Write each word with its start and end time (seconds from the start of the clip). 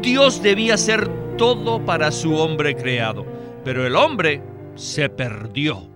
Dios 0.00 0.42
debía 0.42 0.76
ser 0.76 1.08
todo 1.36 1.84
para 1.84 2.10
su 2.12 2.34
hombre 2.34 2.74
creado, 2.76 3.26
pero 3.64 3.86
el 3.86 3.96
hombre 3.96 4.42
se 4.74 5.08
perdió. 5.08 5.90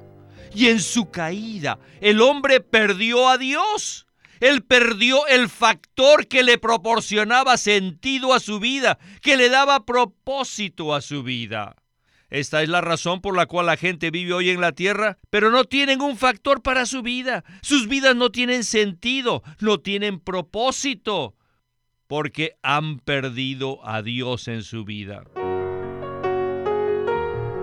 Y 0.54 0.68
en 0.68 0.80
su 0.80 1.10
caída, 1.10 1.78
el 2.00 2.20
hombre 2.20 2.60
perdió 2.60 3.28
a 3.28 3.38
Dios. 3.38 4.06
Él 4.40 4.62
perdió 4.62 5.26
el 5.26 5.48
factor 5.48 6.26
que 6.26 6.42
le 6.42 6.58
proporcionaba 6.58 7.56
sentido 7.56 8.34
a 8.34 8.40
su 8.40 8.60
vida, 8.60 8.98
que 9.22 9.36
le 9.36 9.48
daba 9.48 9.84
propósito 9.86 10.94
a 10.94 11.00
su 11.00 11.22
vida. 11.22 11.76
Esta 12.28 12.62
es 12.62 12.68
la 12.68 12.80
razón 12.80 13.20
por 13.20 13.36
la 13.36 13.46
cual 13.46 13.66
la 13.66 13.76
gente 13.76 14.10
vive 14.10 14.32
hoy 14.32 14.50
en 14.50 14.60
la 14.60 14.72
tierra, 14.72 15.18
pero 15.30 15.50
no 15.50 15.64
tienen 15.64 16.02
un 16.02 16.16
factor 16.16 16.60
para 16.62 16.84
su 16.84 17.02
vida. 17.02 17.44
Sus 17.62 17.88
vidas 17.88 18.16
no 18.16 18.30
tienen 18.30 18.64
sentido, 18.64 19.42
no 19.60 19.78
tienen 19.78 20.18
propósito, 20.18 21.34
porque 22.06 22.56
han 22.62 22.98
perdido 23.00 23.86
a 23.86 24.02
Dios 24.02 24.48
en 24.48 24.62
su 24.62 24.84
vida. 24.84 25.24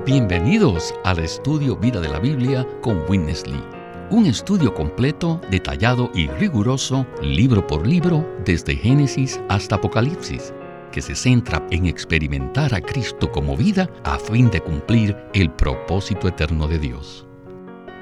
Bienvenidos 0.06 0.94
al 1.06 1.20
estudio 1.20 1.78
Vida 1.78 2.02
de 2.02 2.10
la 2.10 2.20
Biblia 2.20 2.68
con 2.82 3.04
Winnesley. 3.10 3.64
Un 4.10 4.26
estudio 4.26 4.74
completo, 4.74 5.40
detallado 5.50 6.12
y 6.14 6.28
riguroso, 6.28 7.08
libro 7.22 7.66
por 7.66 7.88
libro, 7.88 8.28
desde 8.44 8.76
Génesis 8.76 9.40
hasta 9.50 9.76
Apocalipsis 9.76 10.54
que 10.94 11.02
se 11.02 11.16
centra 11.16 11.66
en 11.72 11.88
experimentar 11.88 12.74
a 12.74 12.80
Cristo 12.80 13.30
como 13.32 13.58
vida 13.58 13.90
a 14.04 14.20
fin 14.20 14.50
de 14.52 14.62
cumplir 14.62 15.18
el 15.34 15.50
propósito 15.52 16.28
eterno 16.28 16.68
de 16.68 16.78
Dios. 16.78 17.26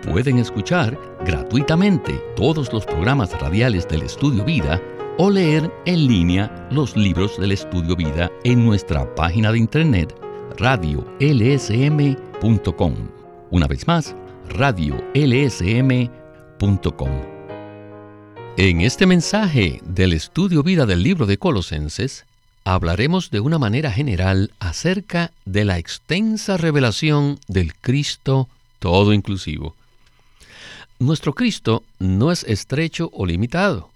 Pueden 0.03 0.39
escuchar 0.39 1.00
gratuitamente 1.26 2.14
todos 2.36 2.73
los 2.73 2.86
programas 2.86 3.31
radiales 3.39 3.88
del 3.88 4.02
Estudio 4.02 4.44
Vida 4.44 4.81
o 5.23 5.30
leer 5.30 5.71
en 5.85 6.07
línea 6.07 6.67
los 6.71 6.98
libros 6.98 7.38
del 7.38 7.52
Estudio 7.52 7.95
Vida 7.95 8.31
en 8.43 8.66
nuestra 8.66 9.13
página 9.13 9.52
de 9.52 9.59
internet 9.59 10.16
radiolsm.com. 10.57 12.16
Una 13.52 13.67
vez 13.67 13.86
más, 13.86 14.16
radiolsm.com. 14.50 15.11
En 18.58 18.81
este 18.81 19.05
mensaje 19.05 19.80
del 19.86 20.13
Estudio 20.13 20.63
Vida 20.63 20.88
del 20.88 21.03
libro 21.03 21.28
de 21.28 21.38
Colosenses, 21.38 22.25
hablaremos 22.63 23.30
de 23.30 23.41
una 23.41 23.59
manera 23.59 23.91
general 23.91 24.52
acerca 24.58 25.30
de 25.45 25.66
la 25.66 25.78
extensa 25.78 26.58
revelación 26.58 27.38
del 27.47 27.75
Cristo 27.75 28.50
todo 28.80 29.13
inclusivo. 29.13 29.75
Nuestro 30.97 31.33
Cristo 31.35 31.83
no 32.00 32.31
es 32.31 32.44
estrecho 32.44 33.11
o 33.13 33.28
limitado. 33.28 33.91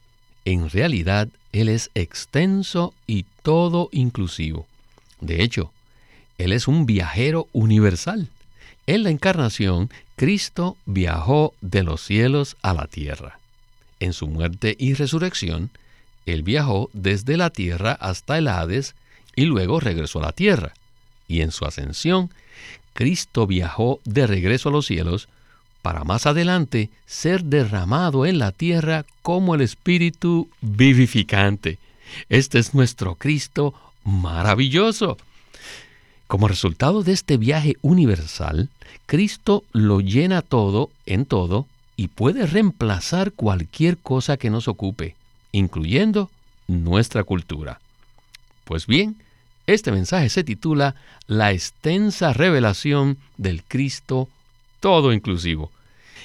En 0.45 0.69
realidad, 0.69 1.27
Él 1.51 1.69
es 1.69 1.91
extenso 1.95 2.93
y 3.07 3.25
todo 3.41 3.89
inclusivo. 3.91 4.67
De 5.19 5.43
hecho, 5.43 5.71
Él 6.37 6.51
es 6.51 6.67
un 6.67 6.85
viajero 6.85 7.47
universal. 7.51 8.29
En 8.87 9.03
la 9.03 9.09
encarnación, 9.09 9.89
Cristo 10.15 10.77
viajó 10.85 11.53
de 11.61 11.83
los 11.83 12.01
cielos 12.01 12.55
a 12.61 12.73
la 12.73 12.87
tierra. 12.87 13.39
En 13.99 14.13
su 14.13 14.27
muerte 14.27 14.75
y 14.77 14.93
resurrección, 14.93 15.71
él 16.25 16.43
viajó 16.43 16.89
desde 16.93 17.37
la 17.37 17.49
tierra 17.49 17.93
hasta 17.93 18.37
el 18.37 18.47
Hades 18.47 18.95
y 19.35 19.45
luego 19.45 19.79
regresó 19.79 20.19
a 20.19 20.23
la 20.23 20.31
tierra. 20.31 20.73
Y 21.27 21.41
en 21.41 21.51
su 21.51 21.65
ascensión, 21.65 22.29
Cristo 22.93 23.47
viajó 23.47 23.99
de 24.05 24.27
regreso 24.27 24.69
a 24.69 24.71
los 24.71 24.85
cielos 24.85 25.27
para 25.85 26.03
más 26.03 26.25
adelante 26.25 26.89
ser 27.05 27.43
derramado 27.43 28.25
en 28.25 28.39
la 28.39 28.51
tierra 28.51 29.05
como 29.21 29.53
el 29.53 29.61
Espíritu 29.61 30.49
vivificante. 30.61 31.77
Este 32.27 32.57
es 32.57 32.73
nuestro 32.73 33.13
Cristo 33.13 33.75
maravilloso. 34.03 35.15
Como 36.25 36.47
resultado 36.47 37.03
de 37.03 37.11
este 37.11 37.37
viaje 37.37 37.75
universal, 37.83 38.69
Cristo 39.05 39.63
lo 39.73 39.99
llena 39.99 40.41
todo 40.41 40.89
en 41.05 41.27
todo 41.27 41.67
y 41.95 42.07
puede 42.07 42.47
reemplazar 42.47 43.31
cualquier 43.31 43.99
cosa 43.99 44.37
que 44.37 44.49
nos 44.49 44.67
ocupe 44.67 45.15
incluyendo 45.51 46.31
nuestra 46.67 47.23
cultura. 47.23 47.79
Pues 48.63 48.87
bien, 48.87 49.17
este 49.67 49.91
mensaje 49.91 50.29
se 50.29 50.43
titula 50.43 50.95
La 51.27 51.51
extensa 51.51 52.33
revelación 52.33 53.19
del 53.37 53.63
Cristo 53.63 54.29
todo 54.79 55.13
inclusivo. 55.13 55.71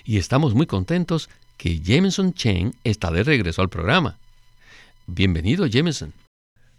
Y 0.04 0.18
estamos 0.18 0.54
muy 0.54 0.66
contentos 0.66 1.28
que 1.56 1.80
Jameson 1.80 2.32
Chen 2.32 2.74
está 2.84 3.10
de 3.10 3.22
regreso 3.22 3.62
al 3.62 3.68
programa. 3.68 4.18
Bienvenido, 5.06 5.66
Jameson. 5.66 6.12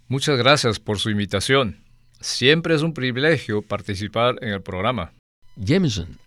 Muchas 0.08 0.36
gracias 0.36 0.80
por 0.80 0.98
su 0.98 1.10
invitación. 1.10 1.78
Siempre 2.20 2.74
es 2.74 2.82
un 2.82 2.94
privilegio 2.94 3.62
participar 3.62 4.36
en 4.42 4.50
el 4.50 4.62
programa. 4.62 5.12
Jameson, 5.56 6.18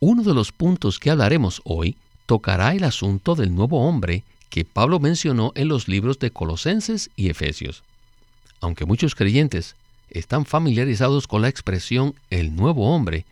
uno 0.00 0.22
de 0.22 0.34
los 0.34 0.52
puntos 0.52 0.98
que 0.98 1.10
hablaremos 1.10 1.60
hoy 1.64 1.96
tocará 2.26 2.74
el 2.74 2.84
asunto 2.84 3.34
del 3.34 3.54
nuevo 3.54 3.86
hombre 3.86 4.24
que 4.50 4.64
Pablo 4.64 5.00
mencionó 5.00 5.52
en 5.54 5.68
los 5.68 5.88
libros 5.88 6.18
de 6.18 6.30
Colosenses 6.30 7.10
y 7.16 7.30
Efesios. 7.30 7.82
Aunque 8.60 8.84
muchos 8.84 9.14
creyentes 9.14 9.76
están 10.10 10.44
familiarizados 10.44 11.26
con 11.26 11.42
la 11.42 11.48
expresión 11.48 12.14
el 12.30 12.54
nuevo 12.54 12.94
hombre, 12.94 13.24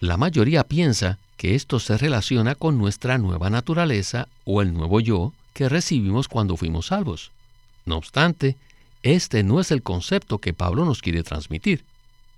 la 0.00 0.16
mayoría 0.16 0.64
piensa 0.64 1.18
que 1.40 1.54
esto 1.54 1.80
se 1.80 1.96
relaciona 1.96 2.54
con 2.54 2.76
nuestra 2.76 3.16
nueva 3.16 3.48
naturaleza 3.48 4.28
o 4.44 4.60
el 4.60 4.74
nuevo 4.74 5.00
yo 5.00 5.32
que 5.54 5.70
recibimos 5.70 6.28
cuando 6.28 6.58
fuimos 6.58 6.88
salvos. 6.88 7.32
No 7.86 7.96
obstante, 7.96 8.58
este 9.02 9.42
no 9.42 9.58
es 9.58 9.70
el 9.70 9.82
concepto 9.82 10.36
que 10.36 10.52
Pablo 10.52 10.84
nos 10.84 11.00
quiere 11.00 11.22
transmitir, 11.22 11.82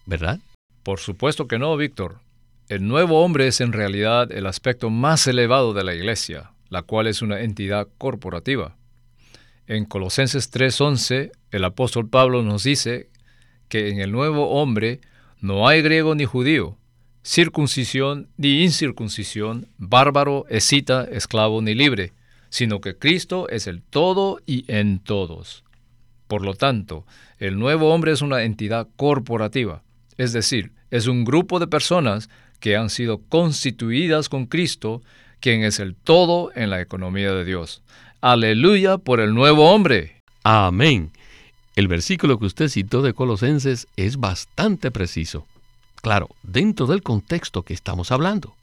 ¿verdad? 0.06 0.38
Por 0.84 1.00
supuesto 1.00 1.48
que 1.48 1.58
no, 1.58 1.76
Víctor. 1.76 2.20
El 2.68 2.86
nuevo 2.86 3.24
hombre 3.24 3.48
es 3.48 3.60
en 3.60 3.72
realidad 3.72 4.30
el 4.30 4.46
aspecto 4.46 4.88
más 4.88 5.26
elevado 5.26 5.74
de 5.74 5.82
la 5.82 5.94
iglesia, 5.94 6.52
la 6.68 6.82
cual 6.82 7.08
es 7.08 7.22
una 7.22 7.40
entidad 7.40 7.88
corporativa. 7.98 8.76
En 9.66 9.84
Colosenses 9.84 10.48
3:11, 10.52 11.32
el 11.50 11.64
apóstol 11.64 12.08
Pablo 12.08 12.44
nos 12.44 12.62
dice 12.62 13.10
que 13.68 13.88
en 13.88 13.98
el 13.98 14.12
nuevo 14.12 14.50
hombre 14.50 15.00
no 15.40 15.66
hay 15.66 15.82
griego 15.82 16.14
ni 16.14 16.24
judío, 16.24 16.78
circuncisión 17.22 18.28
ni 18.36 18.62
incircuncisión, 18.62 19.68
bárbaro, 19.78 20.44
escita, 20.48 21.04
esclavo 21.04 21.62
ni 21.62 21.74
libre, 21.74 22.12
sino 22.50 22.80
que 22.80 22.96
Cristo 22.96 23.48
es 23.48 23.66
el 23.66 23.82
todo 23.82 24.40
y 24.46 24.64
en 24.68 24.98
todos. 24.98 25.64
Por 26.28 26.42
lo 26.42 26.54
tanto, 26.54 27.06
el 27.38 27.58
nuevo 27.58 27.94
hombre 27.94 28.12
es 28.12 28.22
una 28.22 28.42
entidad 28.42 28.88
corporativa, 28.96 29.82
es 30.16 30.32
decir, 30.32 30.72
es 30.90 31.06
un 31.06 31.24
grupo 31.24 31.58
de 31.58 31.66
personas 31.66 32.28
que 32.60 32.76
han 32.76 32.90
sido 32.90 33.20
constituidas 33.28 34.28
con 34.28 34.46
Cristo 34.46 35.02
quien 35.40 35.64
es 35.64 35.80
el 35.80 35.96
todo 35.96 36.52
en 36.54 36.70
la 36.70 36.80
economía 36.80 37.32
de 37.32 37.44
Dios. 37.44 37.82
Aleluya 38.20 38.98
por 38.98 39.18
el 39.18 39.34
nuevo 39.34 39.72
hombre. 39.72 40.22
Amén. 40.44 41.10
El 41.74 41.88
versículo 41.88 42.38
que 42.38 42.46
usted 42.46 42.68
citó 42.68 43.02
de 43.02 43.14
Colosenses 43.14 43.88
es 43.96 44.18
bastante 44.18 44.90
preciso. 44.90 45.46
Claro, 46.02 46.28
dentro 46.42 46.86
del 46.86 47.02
contexto 47.02 47.62
que 47.62 47.74
estamos 47.74 48.10
hablando. 48.10 48.54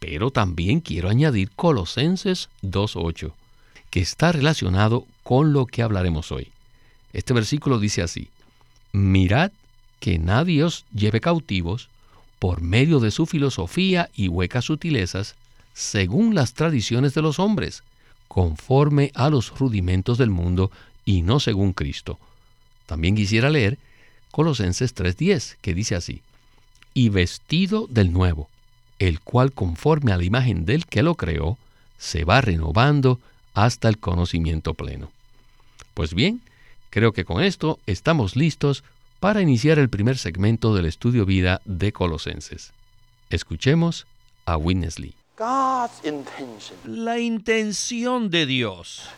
Pero 0.00 0.30
también 0.30 0.80
quiero 0.80 1.10
añadir 1.10 1.50
Colosenses 1.50 2.48
2.8, 2.62 3.32
que 3.90 4.00
está 4.00 4.32
relacionado 4.32 5.06
con 5.22 5.52
lo 5.52 5.66
que 5.66 5.82
hablaremos 5.82 6.32
hoy. 6.32 6.50
Este 7.12 7.34
versículo 7.34 7.78
dice 7.78 8.02
así, 8.02 8.28
Mirad 8.90 9.52
que 10.00 10.18
nadie 10.18 10.64
os 10.64 10.86
lleve 10.94 11.20
cautivos 11.20 11.88
por 12.38 12.62
medio 12.62 13.00
de 13.00 13.10
su 13.10 13.26
filosofía 13.26 14.10
y 14.16 14.28
huecas 14.28 14.64
sutilezas, 14.64 15.36
según 15.74 16.34
las 16.34 16.54
tradiciones 16.54 17.12
de 17.14 17.22
los 17.22 17.38
hombres, 17.38 17.82
conforme 18.28 19.12
a 19.14 19.28
los 19.28 19.56
rudimentos 19.58 20.16
del 20.16 20.30
mundo 20.30 20.70
y 21.04 21.20
no 21.20 21.38
según 21.38 21.74
Cristo. 21.74 22.18
También 22.86 23.14
quisiera 23.14 23.50
leer 23.50 23.78
Colosenses 24.30 24.94
3:10, 24.94 25.58
que 25.60 25.74
dice 25.74 25.94
así, 25.94 26.22
y 26.94 27.08
vestido 27.08 27.86
del 27.88 28.12
nuevo, 28.12 28.48
el 28.98 29.20
cual 29.20 29.52
conforme 29.52 30.12
a 30.12 30.16
la 30.16 30.24
imagen 30.24 30.64
del 30.64 30.86
que 30.86 31.02
lo 31.02 31.14
creó, 31.14 31.58
se 31.98 32.24
va 32.24 32.40
renovando 32.40 33.20
hasta 33.54 33.88
el 33.88 33.98
conocimiento 33.98 34.74
pleno. 34.74 35.10
Pues 35.94 36.14
bien, 36.14 36.40
creo 36.90 37.12
que 37.12 37.24
con 37.24 37.42
esto 37.42 37.78
estamos 37.86 38.36
listos 38.36 38.84
para 39.20 39.40
iniciar 39.40 39.78
el 39.78 39.88
primer 39.88 40.18
segmento 40.18 40.74
del 40.74 40.86
estudio 40.86 41.24
vida 41.24 41.60
de 41.64 41.92
Colosenses. 41.92 42.72
Escuchemos 43.30 44.06
a 44.46 44.56
Winnesley. 44.56 45.14
La 46.84 47.18
intención 47.18 48.30
de 48.30 48.46
Dios 48.46 49.08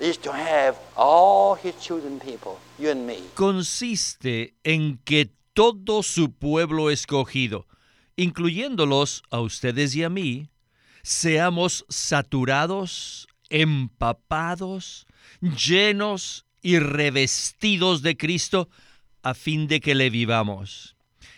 consiste 3.35 4.55
en 4.63 4.99
que 5.05 5.31
todo 5.55 6.03
su 6.03 6.33
pueblo 6.33 6.91
escogido, 6.91 7.67
incluyéndolos 8.17 9.23
a 9.31 9.41
ustedes 9.41 9.95
y 9.95 10.03
a 10.03 10.11
mí, 10.11 10.51
seamos 11.03 11.87
saturados, 11.89 13.29
empapados, 13.49 15.07
llenos 15.41 16.45
y 16.61 16.79
revestidos 16.79 18.03
de 18.03 18.17
Cristo 18.17 18.69
a 19.23 19.35
fin 19.35 19.69
de 19.69 19.81
que 19.81 19.95
le 19.95 20.11
vivamos. 20.11 20.97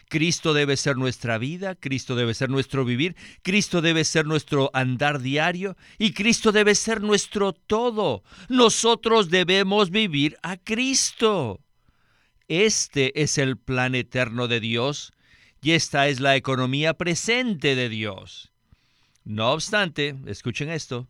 Cristo 0.08 0.54
debe 0.54 0.76
ser 0.76 0.96
nuestra 0.96 1.36
vida, 1.36 1.74
Cristo 1.74 2.14
debe 2.14 2.32
ser 2.32 2.48
nuestro 2.48 2.84
vivir, 2.84 3.16
Cristo 3.42 3.82
debe 3.82 4.04
ser 4.04 4.24
nuestro 4.24 4.70
andar 4.72 5.20
diario 5.20 5.76
y 5.98 6.12
Cristo 6.12 6.52
debe 6.52 6.74
ser 6.74 7.02
nuestro 7.02 7.52
todo. 7.52 8.22
Nosotros 8.48 9.30
debemos 9.30 9.90
vivir 9.90 10.36
a 10.42 10.56
Cristo. 10.56 11.65
Este 12.48 13.22
es 13.22 13.38
el 13.38 13.56
plan 13.56 13.96
eterno 13.96 14.46
de 14.46 14.60
Dios 14.60 15.12
y 15.60 15.72
esta 15.72 16.06
es 16.06 16.20
la 16.20 16.37
economía 16.37 16.94
presente 16.94 17.75
de 17.75 17.88
Dios. 17.88 18.52
No 19.25 19.50
obstante, 19.50 20.14
escuchen 20.26 20.70
esto, 20.70 21.08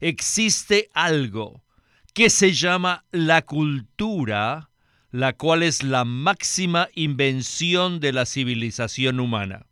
existe 0.00 0.90
algo 0.92 1.64
que 2.12 2.28
se 2.28 2.52
llama 2.52 3.06
la 3.12 3.42
cultura, 3.42 4.68
la 5.10 5.32
cual 5.32 5.62
es 5.62 5.82
la 5.82 6.04
máxima 6.04 6.90
invención 6.94 7.98
de 7.98 8.12
la 8.12 8.26
civilización 8.26 9.20
humana. 9.20 9.66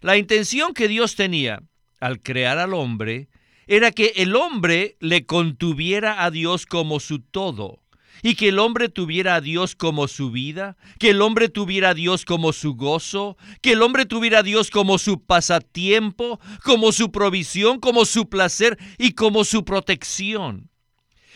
La 0.00 0.16
intención 0.16 0.72
que 0.72 0.88
Dios 0.88 1.14
tenía 1.14 1.62
al 2.00 2.20
crear 2.20 2.56
al 2.58 2.72
hombre 2.72 3.28
era 3.66 3.92
que 3.92 4.14
el 4.16 4.34
hombre 4.34 4.96
le 4.98 5.26
contuviera 5.26 6.24
a 6.24 6.30
Dios 6.30 6.64
como 6.64 7.00
su 7.00 7.20
todo 7.20 7.81
y 8.22 8.36
que 8.36 8.48
el 8.48 8.58
hombre 8.58 8.88
tuviera 8.88 9.34
a 9.34 9.40
Dios 9.40 9.74
como 9.74 10.08
su 10.08 10.30
vida, 10.30 10.76
que 10.98 11.10
el 11.10 11.20
hombre 11.20 11.48
tuviera 11.48 11.90
a 11.90 11.94
Dios 11.94 12.24
como 12.24 12.52
su 12.52 12.74
gozo, 12.74 13.36
que 13.60 13.72
el 13.72 13.82
hombre 13.82 14.06
tuviera 14.06 14.38
a 14.38 14.42
Dios 14.42 14.70
como 14.70 14.98
su 14.98 15.22
pasatiempo, 15.24 16.40
como 16.62 16.92
su 16.92 17.10
provisión, 17.10 17.80
como 17.80 18.04
su 18.04 18.28
placer 18.28 18.78
y 18.96 19.12
como 19.12 19.44
su 19.44 19.64
protección. 19.64 20.70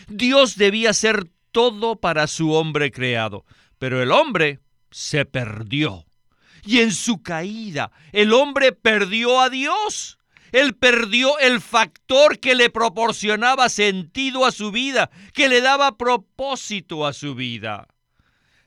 Dios 0.08 0.56
debía 0.56 0.92
ser 0.92 1.28
todo 1.50 1.96
para 1.96 2.28
su 2.28 2.52
hombre 2.52 2.92
creado, 2.92 3.44
pero 3.78 4.02
el 4.02 4.12
hombre 4.12 4.60
se 4.90 5.24
perdió. 5.24 6.06
Y 6.64 6.80
en 6.80 6.92
su 6.92 7.22
caída, 7.22 7.92
el 8.12 8.32
hombre 8.32 8.72
perdió 8.72 9.40
a 9.40 9.50
Dios. 9.50 10.15
Él 10.56 10.74
perdió 10.74 11.38
el 11.38 11.60
factor 11.60 12.38
que 12.38 12.54
le 12.54 12.70
proporcionaba 12.70 13.68
sentido 13.68 14.46
a 14.46 14.52
su 14.52 14.72
vida, 14.72 15.10
que 15.34 15.50
le 15.50 15.60
daba 15.60 15.98
propósito 15.98 17.06
a 17.06 17.12
su 17.12 17.34
vida. 17.34 17.88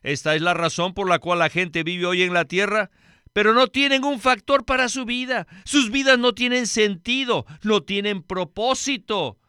Esta 0.04 0.36
es 0.36 0.44
la 0.44 0.54
razón 0.54 0.94
por 0.94 1.10
la 1.10 1.18
cual 1.18 1.40
la 1.40 1.50
gente 1.50 1.82
vive 1.82 2.06
hoy 2.06 2.22
en 2.22 2.36
la 2.36 2.46
tierra, 2.46 2.92
pero 3.34 3.56
no 3.56 3.66
tienen 3.66 4.04
un 4.04 4.20
factor 4.20 4.66
para 4.66 4.88
su 4.88 5.04
vida. 5.06 5.48
Sus 5.66 5.90
vidas 5.90 6.20
no 6.20 6.34
tienen 6.34 6.68
sentido, 6.68 7.48
no 7.64 7.82
tienen 7.82 8.22
propósito, 8.22 9.40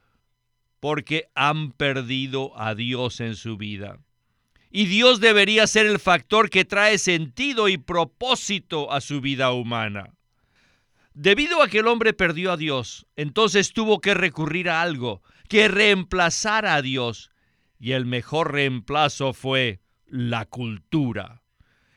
porque 0.80 1.26
han 1.34 1.72
perdido 1.72 2.58
a 2.58 2.74
Dios 2.74 3.20
en 3.20 3.36
su 3.36 3.58
vida. 3.58 3.98
Y 4.70 4.86
Dios 4.86 5.20
debería 5.20 5.66
ser 5.66 5.84
el 5.84 5.98
factor 5.98 6.48
que 6.48 6.64
trae 6.64 6.96
sentido 6.96 7.68
y 7.68 7.76
propósito 7.76 8.90
a 8.90 9.02
su 9.02 9.20
vida 9.20 9.52
humana. 9.52 10.14
Debido 11.14 11.62
a 11.62 11.68
que 11.68 11.78
el 11.78 11.88
hombre 11.88 12.12
perdió 12.12 12.52
a 12.52 12.56
Dios, 12.56 13.06
entonces 13.16 13.72
tuvo 13.72 14.00
que 14.00 14.14
recurrir 14.14 14.70
a 14.70 14.80
algo 14.80 15.22
que 15.48 15.66
reemplazara 15.66 16.76
a 16.76 16.82
Dios. 16.82 17.30
Y 17.78 17.92
el 17.92 18.06
mejor 18.06 18.52
reemplazo 18.52 19.32
fue 19.32 19.80
la 20.06 20.44
cultura. 20.44 21.42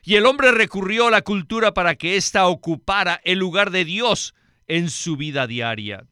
Y 0.02 0.16
el 0.16 0.26
hombre 0.26 0.50
recurrió 0.50 1.06
a 1.06 1.10
la 1.10 1.22
cultura 1.22 1.72
para 1.72 1.94
que 1.94 2.16
ésta 2.16 2.46
ocupara 2.48 3.20
el 3.24 3.38
lugar 3.38 3.70
de 3.70 3.84
Dios 3.84 4.34
en 4.66 4.90
su 4.90 5.16
vida 5.16 5.46
diaria. 5.46 6.06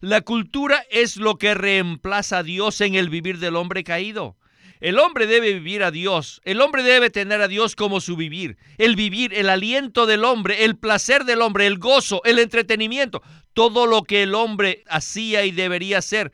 La 0.00 0.20
cultura 0.20 0.84
es 0.90 1.16
lo 1.16 1.38
que 1.38 1.54
reemplaza 1.54 2.38
a 2.38 2.42
Dios 2.42 2.80
en 2.82 2.94
el 2.94 3.08
vivir 3.08 3.38
del 3.38 3.56
hombre 3.56 3.82
caído. 3.82 4.36
El 4.80 4.98
hombre 4.98 5.26
debe 5.26 5.54
vivir 5.54 5.82
a 5.82 5.90
Dios, 5.90 6.40
el 6.44 6.60
hombre 6.60 6.82
debe 6.82 7.10
tener 7.10 7.40
a 7.40 7.48
Dios 7.48 7.74
como 7.74 8.00
su 8.00 8.16
vivir, 8.16 8.58
el 8.76 8.94
vivir, 8.94 9.32
el 9.32 9.48
aliento 9.48 10.06
del 10.06 10.24
hombre, 10.24 10.64
el 10.64 10.76
placer 10.76 11.24
del 11.24 11.40
hombre, 11.40 11.66
el 11.66 11.78
gozo, 11.78 12.20
el 12.24 12.38
entretenimiento, 12.38 13.22
todo 13.54 13.86
lo 13.86 14.02
que 14.02 14.22
el 14.22 14.34
hombre 14.34 14.84
hacía 14.88 15.44
y 15.46 15.50
debería 15.50 16.02
ser, 16.02 16.32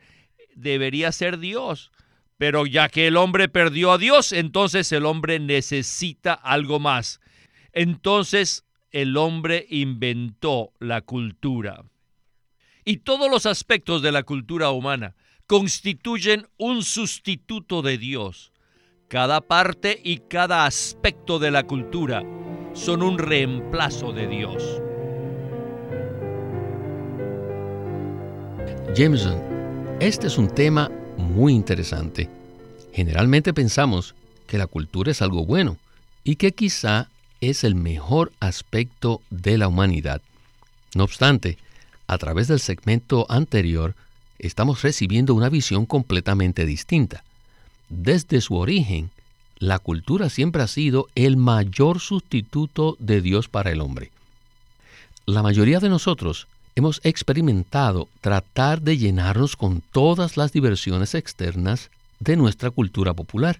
debería 0.55 1.11
ser 1.11 1.39
Dios. 1.39 1.91
Pero 2.37 2.65
ya 2.65 2.89
que 2.89 3.07
el 3.07 3.15
hombre 3.15 3.47
perdió 3.47 3.93
a 3.93 3.97
Dios, 3.97 4.33
entonces 4.33 4.91
el 4.91 5.05
hombre 5.05 5.39
necesita 5.39 6.33
algo 6.33 6.79
más. 6.79 7.21
Entonces 7.71 8.65
el 8.91 9.15
hombre 9.15 9.65
inventó 9.69 10.73
la 10.79 11.01
cultura. 11.01 11.85
Y 12.83 12.97
todos 12.97 13.31
los 13.31 13.45
aspectos 13.45 14.01
de 14.01 14.11
la 14.11 14.23
cultura 14.23 14.71
humana, 14.71 15.15
constituyen 15.47 16.47
un 16.57 16.83
sustituto 16.83 17.81
de 17.81 17.97
Dios. 17.97 18.51
Cada 19.07 19.41
parte 19.41 19.99
y 20.03 20.19
cada 20.19 20.65
aspecto 20.65 21.39
de 21.39 21.51
la 21.51 21.63
cultura 21.63 22.23
son 22.73 23.03
un 23.03 23.17
reemplazo 23.17 24.11
de 24.11 24.27
Dios. 24.27 24.81
Jameson, 28.95 29.41
este 29.99 30.27
es 30.27 30.37
un 30.37 30.47
tema 30.47 30.89
muy 31.17 31.53
interesante. 31.53 32.29
Generalmente 32.93 33.53
pensamos 33.53 34.15
que 34.47 34.57
la 34.57 34.67
cultura 34.67 35.11
es 35.11 35.21
algo 35.21 35.45
bueno 35.45 35.77
y 36.23 36.35
que 36.35 36.51
quizá 36.51 37.09
es 37.41 37.63
el 37.63 37.75
mejor 37.75 38.31
aspecto 38.39 39.21
de 39.29 39.57
la 39.57 39.67
humanidad. 39.67 40.21
No 40.95 41.03
obstante, 41.03 41.57
a 42.07 42.17
través 42.17 42.47
del 42.47 42.59
segmento 42.59 43.25
anterior 43.29 43.95
estamos 44.47 44.81
recibiendo 44.81 45.33
una 45.33 45.49
visión 45.49 45.85
completamente 45.85 46.65
distinta. 46.65 47.23
Desde 47.89 48.41
su 48.41 48.55
origen, 48.55 49.11
la 49.57 49.79
cultura 49.79 50.29
siempre 50.29 50.61
ha 50.61 50.67
sido 50.67 51.07
el 51.15 51.37
mayor 51.37 51.99
sustituto 51.99 52.97
de 52.99 53.21
Dios 53.21 53.47
para 53.47 53.71
el 53.71 53.81
hombre. 53.81 54.11
La 55.25 55.41
mayoría 55.41 55.79
de 55.79 55.89
nosotros 55.89 56.47
hemos 56.75 56.99
experimentado 57.03 58.09
tratar 58.19 58.81
de 58.81 58.97
llenarnos 58.97 59.55
con 59.55 59.81
todas 59.91 60.37
las 60.37 60.51
diversiones 60.51 61.15
externas 61.15 61.89
de 62.19 62.35
nuestra 62.35 62.71
cultura 62.71 63.13
popular. 63.13 63.59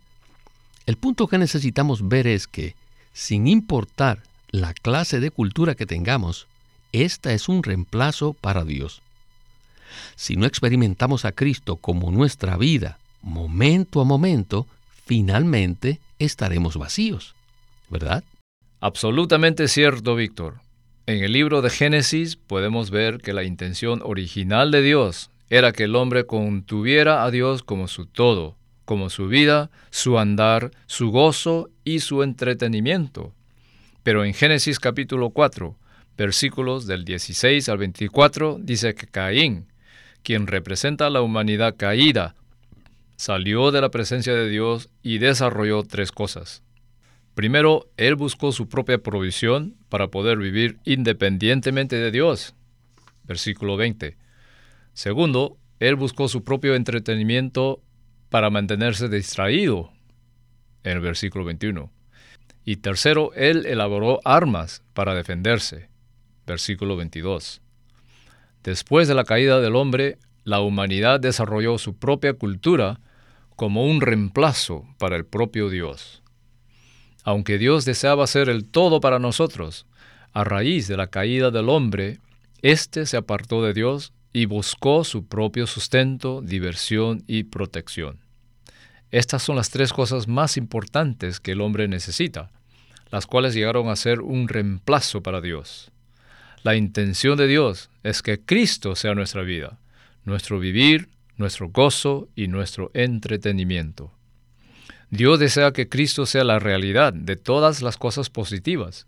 El 0.85 0.97
punto 0.97 1.27
que 1.27 1.37
necesitamos 1.37 2.07
ver 2.09 2.27
es 2.27 2.47
que, 2.47 2.75
sin 3.13 3.47
importar 3.47 4.23
la 4.49 4.73
clase 4.73 5.19
de 5.19 5.31
cultura 5.31 5.75
que 5.75 5.85
tengamos, 5.85 6.47
esta 6.91 7.33
es 7.33 7.47
un 7.47 7.63
reemplazo 7.63 8.33
para 8.33 8.65
Dios. 8.65 9.02
Si 10.15 10.35
no 10.35 10.45
experimentamos 10.45 11.25
a 11.25 11.31
Cristo 11.31 11.75
como 11.77 12.11
nuestra 12.11 12.57
vida, 12.57 12.97
momento 13.21 14.01
a 14.01 14.03
momento, 14.05 14.67
finalmente 15.05 15.99
estaremos 16.19 16.77
vacíos, 16.77 17.35
¿verdad? 17.89 18.23
Absolutamente 18.79 19.67
cierto, 19.67 20.15
Víctor. 20.15 20.55
En 21.05 21.23
el 21.23 21.33
libro 21.33 21.61
de 21.61 21.69
Génesis 21.69 22.35
podemos 22.35 22.89
ver 22.89 23.17
que 23.17 23.33
la 23.33 23.43
intención 23.43 24.01
original 24.03 24.71
de 24.71 24.81
Dios 24.81 25.29
era 25.49 25.71
que 25.71 25.83
el 25.83 25.95
hombre 25.95 26.25
contuviera 26.25 27.23
a 27.23 27.31
Dios 27.31 27.61
como 27.63 27.87
su 27.87 28.05
todo, 28.05 28.55
como 28.85 29.09
su 29.09 29.27
vida, 29.27 29.69
su 29.89 30.17
andar, 30.17 30.71
su 30.85 31.11
gozo 31.11 31.69
y 31.83 31.99
su 31.99 32.23
entretenimiento. 32.23 33.33
Pero 34.03 34.25
en 34.25 34.33
Génesis 34.33 34.79
capítulo 34.79 35.29
4, 35.29 35.75
versículos 36.17 36.87
del 36.87 37.05
16 37.05 37.69
al 37.69 37.77
24, 37.77 38.57
dice 38.59 38.95
que 38.95 39.07
Caín, 39.07 39.65
quien 40.23 40.47
representa 40.47 41.07
a 41.07 41.09
la 41.09 41.21
humanidad 41.21 41.75
caída, 41.77 42.35
salió 43.15 43.71
de 43.71 43.81
la 43.81 43.89
presencia 43.89 44.33
de 44.33 44.49
Dios 44.49 44.89
y 45.01 45.17
desarrolló 45.17 45.83
tres 45.83 46.11
cosas. 46.11 46.63
Primero, 47.35 47.89
él 47.97 48.15
buscó 48.15 48.51
su 48.51 48.69
propia 48.69 48.99
provisión 48.99 49.75
para 49.89 50.09
poder 50.09 50.37
vivir 50.37 50.77
independientemente 50.85 51.95
de 51.95 52.11
Dios. 52.11 52.53
Versículo 53.23 53.75
20. 53.75 54.17
Segundo, 54.93 55.57
él 55.79 55.95
buscó 55.95 56.27
su 56.27 56.43
propio 56.43 56.75
entretenimiento 56.75 57.81
para 58.29 58.49
mantenerse 58.49 59.09
distraído. 59.09 59.91
En 60.83 60.93
el 60.93 60.99
versículo 60.99 61.45
21. 61.45 61.91
Y 62.65 62.77
tercero, 62.77 63.33
él 63.33 63.65
elaboró 63.65 64.19
armas 64.23 64.83
para 64.93 65.15
defenderse. 65.15 65.89
Versículo 66.45 66.95
22. 66.95 67.62
Después 68.63 69.07
de 69.07 69.13
la 69.13 69.25
caída 69.25 69.59
del 69.59 69.75
hombre, 69.75 70.17
la 70.45 70.61
humanidad 70.61 71.19
desarrolló 71.19 71.77
su 71.77 71.97
propia 71.97 72.33
cultura 72.33 72.99
como 73.55 73.85
un 73.85 74.01
reemplazo 74.01 74.85
para 74.97 75.15
el 75.15 75.25
propio 75.25 75.69
Dios. 75.69 76.23
Aunque 77.23 77.57
Dios 77.57 77.85
deseaba 77.85 78.27
ser 78.27 78.49
el 78.49 78.65
todo 78.65 78.99
para 78.99 79.19
nosotros, 79.19 79.85
a 80.33 80.43
raíz 80.43 80.87
de 80.87 80.97
la 80.97 81.07
caída 81.07 81.51
del 81.51 81.69
hombre, 81.69 82.19
éste 82.61 83.05
se 83.05 83.17
apartó 83.17 83.63
de 83.63 83.73
Dios 83.73 84.13
y 84.33 84.45
buscó 84.45 85.03
su 85.03 85.27
propio 85.27 85.67
sustento, 85.67 86.41
diversión 86.41 87.23
y 87.27 87.43
protección. 87.43 88.19
Estas 89.11 89.43
son 89.43 89.55
las 89.55 89.69
tres 89.69 89.93
cosas 89.93 90.27
más 90.27 90.57
importantes 90.57 91.39
que 91.39 91.51
el 91.51 91.61
hombre 91.61 91.87
necesita, 91.87 92.49
las 93.11 93.27
cuales 93.27 93.53
llegaron 93.53 93.89
a 93.89 93.95
ser 93.95 94.21
un 94.21 94.47
reemplazo 94.47 95.21
para 95.21 95.39
Dios. 95.39 95.92
La 96.63 96.77
intención 96.77 97.37
de 97.37 97.45
Dios 97.47 97.89
es 98.03 98.21
que 98.21 98.39
Cristo 98.39 98.95
sea 98.95 99.13
nuestra 99.15 99.41
vida, 99.41 99.79
nuestro 100.23 100.59
vivir, 100.59 101.09
nuestro 101.35 101.67
gozo 101.67 102.29
y 102.37 102.47
nuestro 102.47 102.89
entretenimiento. 102.93 104.13
Dios 105.09 105.39
desea 105.39 105.73
que 105.73 105.89
Cristo 105.89 106.25
sea 106.25 106.45
la 106.45 106.59
realidad 106.59 107.11
de 107.11 107.35
todas 107.35 107.81
las 107.81 107.97
cosas 107.97 108.29
positivas. 108.29 109.07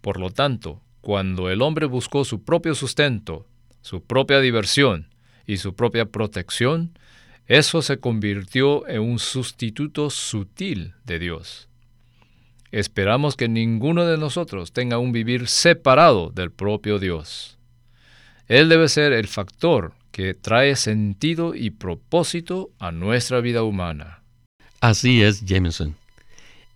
Por 0.00 0.18
lo 0.18 0.30
tanto, 0.30 0.80
cuando 1.02 1.50
el 1.50 1.60
hombre 1.60 1.84
buscó 1.84 2.24
su 2.24 2.42
propio 2.42 2.74
sustento, 2.74 3.46
su 3.82 4.02
propia 4.02 4.40
diversión 4.40 5.08
y 5.46 5.58
su 5.58 5.74
propia 5.74 6.06
protección, 6.06 6.98
eso 7.48 7.82
se 7.82 7.98
convirtió 7.98 8.88
en 8.88 9.02
un 9.02 9.18
sustituto 9.18 10.08
sutil 10.08 10.94
de 11.04 11.18
Dios. 11.18 11.67
Esperamos 12.70 13.36
que 13.36 13.48
ninguno 13.48 14.04
de 14.04 14.18
nosotros 14.18 14.72
tenga 14.72 14.98
un 14.98 15.12
vivir 15.12 15.48
separado 15.48 16.30
del 16.30 16.50
propio 16.50 16.98
Dios. 16.98 17.56
Él 18.46 18.68
debe 18.68 18.88
ser 18.88 19.12
el 19.12 19.26
factor 19.26 19.92
que 20.12 20.34
trae 20.34 20.76
sentido 20.76 21.54
y 21.54 21.70
propósito 21.70 22.70
a 22.78 22.90
nuestra 22.90 23.40
vida 23.40 23.62
humana. 23.62 24.22
Así 24.80 25.22
es, 25.22 25.44
Jameson. 25.44 25.96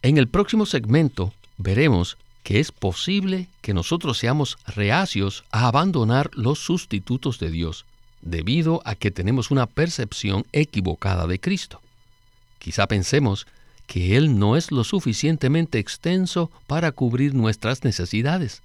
En 0.02 0.18
el 0.18 0.28
próximo 0.28 0.66
segmento 0.66 1.32
veremos 1.58 2.16
que 2.42 2.58
es 2.58 2.72
posible 2.72 3.48
que 3.60 3.74
nosotros 3.74 4.18
seamos 4.18 4.58
reacios 4.66 5.44
a 5.50 5.68
abandonar 5.68 6.30
los 6.34 6.58
sustitutos 6.58 7.38
de 7.38 7.50
Dios, 7.50 7.84
debido 8.20 8.82
a 8.84 8.94
que 8.94 9.10
tenemos 9.10 9.50
una 9.50 9.66
percepción 9.66 10.44
equivocada 10.52 11.26
de 11.26 11.38
Cristo. 11.38 11.80
Quizá 12.58 12.86
pensemos 12.86 13.46
que 13.92 14.16
Él 14.16 14.38
no 14.38 14.56
es 14.56 14.72
lo 14.72 14.84
suficientemente 14.84 15.78
extenso 15.78 16.50
para 16.66 16.92
cubrir 16.92 17.34
nuestras 17.34 17.84
necesidades. 17.84 18.62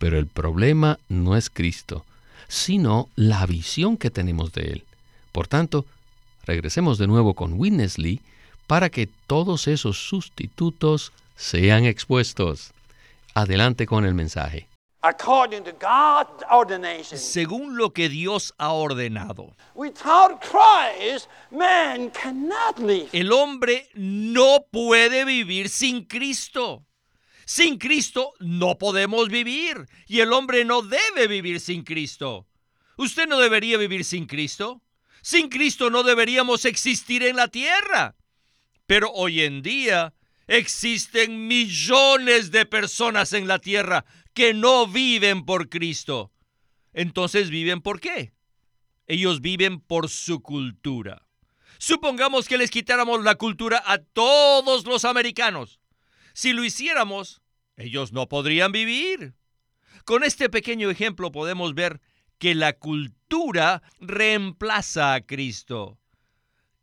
Pero 0.00 0.18
el 0.18 0.26
problema 0.26 0.98
no 1.08 1.36
es 1.36 1.48
Cristo, 1.50 2.04
sino 2.48 3.08
la 3.14 3.46
visión 3.46 3.96
que 3.96 4.10
tenemos 4.10 4.52
de 4.52 4.62
Él. 4.62 4.84
Por 5.30 5.46
tanto, 5.46 5.86
regresemos 6.46 6.98
de 6.98 7.06
nuevo 7.06 7.34
con 7.34 7.52
Witness 7.60 7.96
Lee 7.96 8.22
para 8.66 8.90
que 8.90 9.08
todos 9.28 9.68
esos 9.68 10.08
sustitutos 10.08 11.12
sean 11.36 11.84
expuestos. 11.84 12.72
Adelante 13.34 13.86
con 13.86 14.04
el 14.04 14.14
mensaje. 14.14 14.66
Según 17.18 17.76
lo 17.76 17.92
que 17.92 18.08
Dios 18.08 18.54
ha 18.58 18.72
ordenado. 18.72 19.56
El 23.12 23.32
hombre 23.32 23.88
no 23.94 24.66
puede 24.70 25.24
vivir 25.24 25.68
sin 25.68 26.04
Cristo. 26.04 26.84
Sin 27.46 27.78
Cristo 27.78 28.32
no 28.38 28.78
podemos 28.78 29.28
vivir 29.28 29.88
y 30.06 30.20
el 30.20 30.32
hombre 30.32 30.64
no 30.64 30.82
debe 30.82 31.26
vivir 31.26 31.60
sin 31.60 31.82
Cristo. 31.82 32.46
¿Usted 32.96 33.26
no 33.26 33.40
debería 33.40 33.78
vivir 33.78 34.04
sin 34.04 34.26
Cristo? 34.26 34.82
Sin 35.22 35.48
Cristo 35.48 35.90
no 35.90 36.02
deberíamos 36.02 36.64
existir 36.64 37.22
en 37.22 37.36
la 37.36 37.48
tierra. 37.48 38.14
Pero 38.86 39.10
hoy 39.12 39.40
en 39.40 39.62
día 39.62 40.12
existen 40.50 41.46
millones 41.46 42.50
de 42.50 42.66
personas 42.66 43.32
en 43.32 43.46
la 43.46 43.60
tierra 43.60 44.04
que 44.34 44.52
no 44.52 44.88
viven 44.88 45.44
por 45.44 45.68
Cristo. 45.68 46.32
Entonces, 46.92 47.50
¿viven 47.50 47.80
por 47.80 48.00
qué? 48.00 48.32
Ellos 49.06 49.40
viven 49.40 49.80
por 49.80 50.08
su 50.08 50.42
cultura. 50.42 51.24
Supongamos 51.78 52.48
que 52.48 52.58
les 52.58 52.70
quitáramos 52.70 53.22
la 53.22 53.36
cultura 53.36 53.80
a 53.86 53.98
todos 53.98 54.86
los 54.86 55.04
americanos. 55.04 55.78
Si 56.34 56.52
lo 56.52 56.64
hiciéramos, 56.64 57.42
ellos 57.76 58.12
no 58.12 58.28
podrían 58.28 58.72
vivir. 58.72 59.34
Con 60.04 60.24
este 60.24 60.50
pequeño 60.50 60.90
ejemplo 60.90 61.30
podemos 61.30 61.74
ver 61.74 62.00
que 62.38 62.56
la 62.56 62.72
cultura 62.72 63.82
reemplaza 64.00 65.14
a 65.14 65.20
Cristo. 65.20 66.00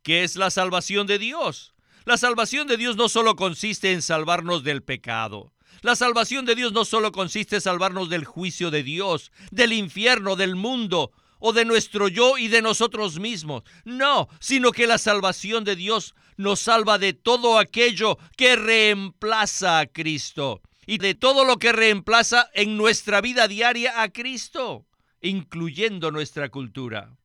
¿Qué 0.03 0.24
es 0.24 0.38
la 0.38 0.51
salvación 0.51 1.05
de 1.05 1.19
Dios? 1.19 1.74
La 2.08 2.16
salvación 2.16 2.68
de 2.68 2.78
Dios 2.78 2.96
no 2.96 3.10
solo 3.10 3.36
consiste 3.36 3.92
en 3.92 4.02
salvarnos 4.02 4.64
del 4.64 4.82
pecado. 4.82 5.52
La 5.82 5.94
salvación 5.94 6.46
de 6.46 6.56
Dios 6.56 6.72
no 6.72 6.86
solo 6.86 7.12
consiste 7.12 7.58
en 7.58 7.62
salvarnos 7.62 8.08
del 8.08 8.24
juicio 8.24 8.72
de 8.72 8.82
Dios, 8.82 9.34
del 9.52 9.74
infierno, 9.74 10.38
del 10.38 10.56
mundo 10.56 11.12
o 11.40 11.52
de 11.52 11.66
nuestro 11.66 12.08
yo 12.08 12.38
y 12.38 12.48
de 12.48 12.62
nosotros 12.62 13.20
mismos. 13.20 13.64
No, 13.84 14.30
sino 14.40 14.72
que 14.72 14.88
la 14.88 15.00
salvación 15.00 15.66
de 15.66 15.76
Dios 15.76 16.16
nos 16.38 16.62
salva 16.62 16.98
de 16.98 17.12
todo 17.12 17.60
aquello 17.60 18.18
que 18.38 18.56
reemplaza 18.56 19.80
a 19.80 19.86
Cristo 19.86 20.62
y 20.86 21.00
de 21.00 21.14
todo 21.14 21.44
lo 21.44 21.58
que 21.58 21.74
reemplaza 21.74 22.50
en 22.54 22.78
nuestra 22.78 23.20
vida 23.20 23.50
diaria 23.50 24.02
a 24.02 24.08
Cristo, 24.14 24.86
incluyendo 25.20 26.10
nuestra 26.12 26.48
cultura. 26.48 27.16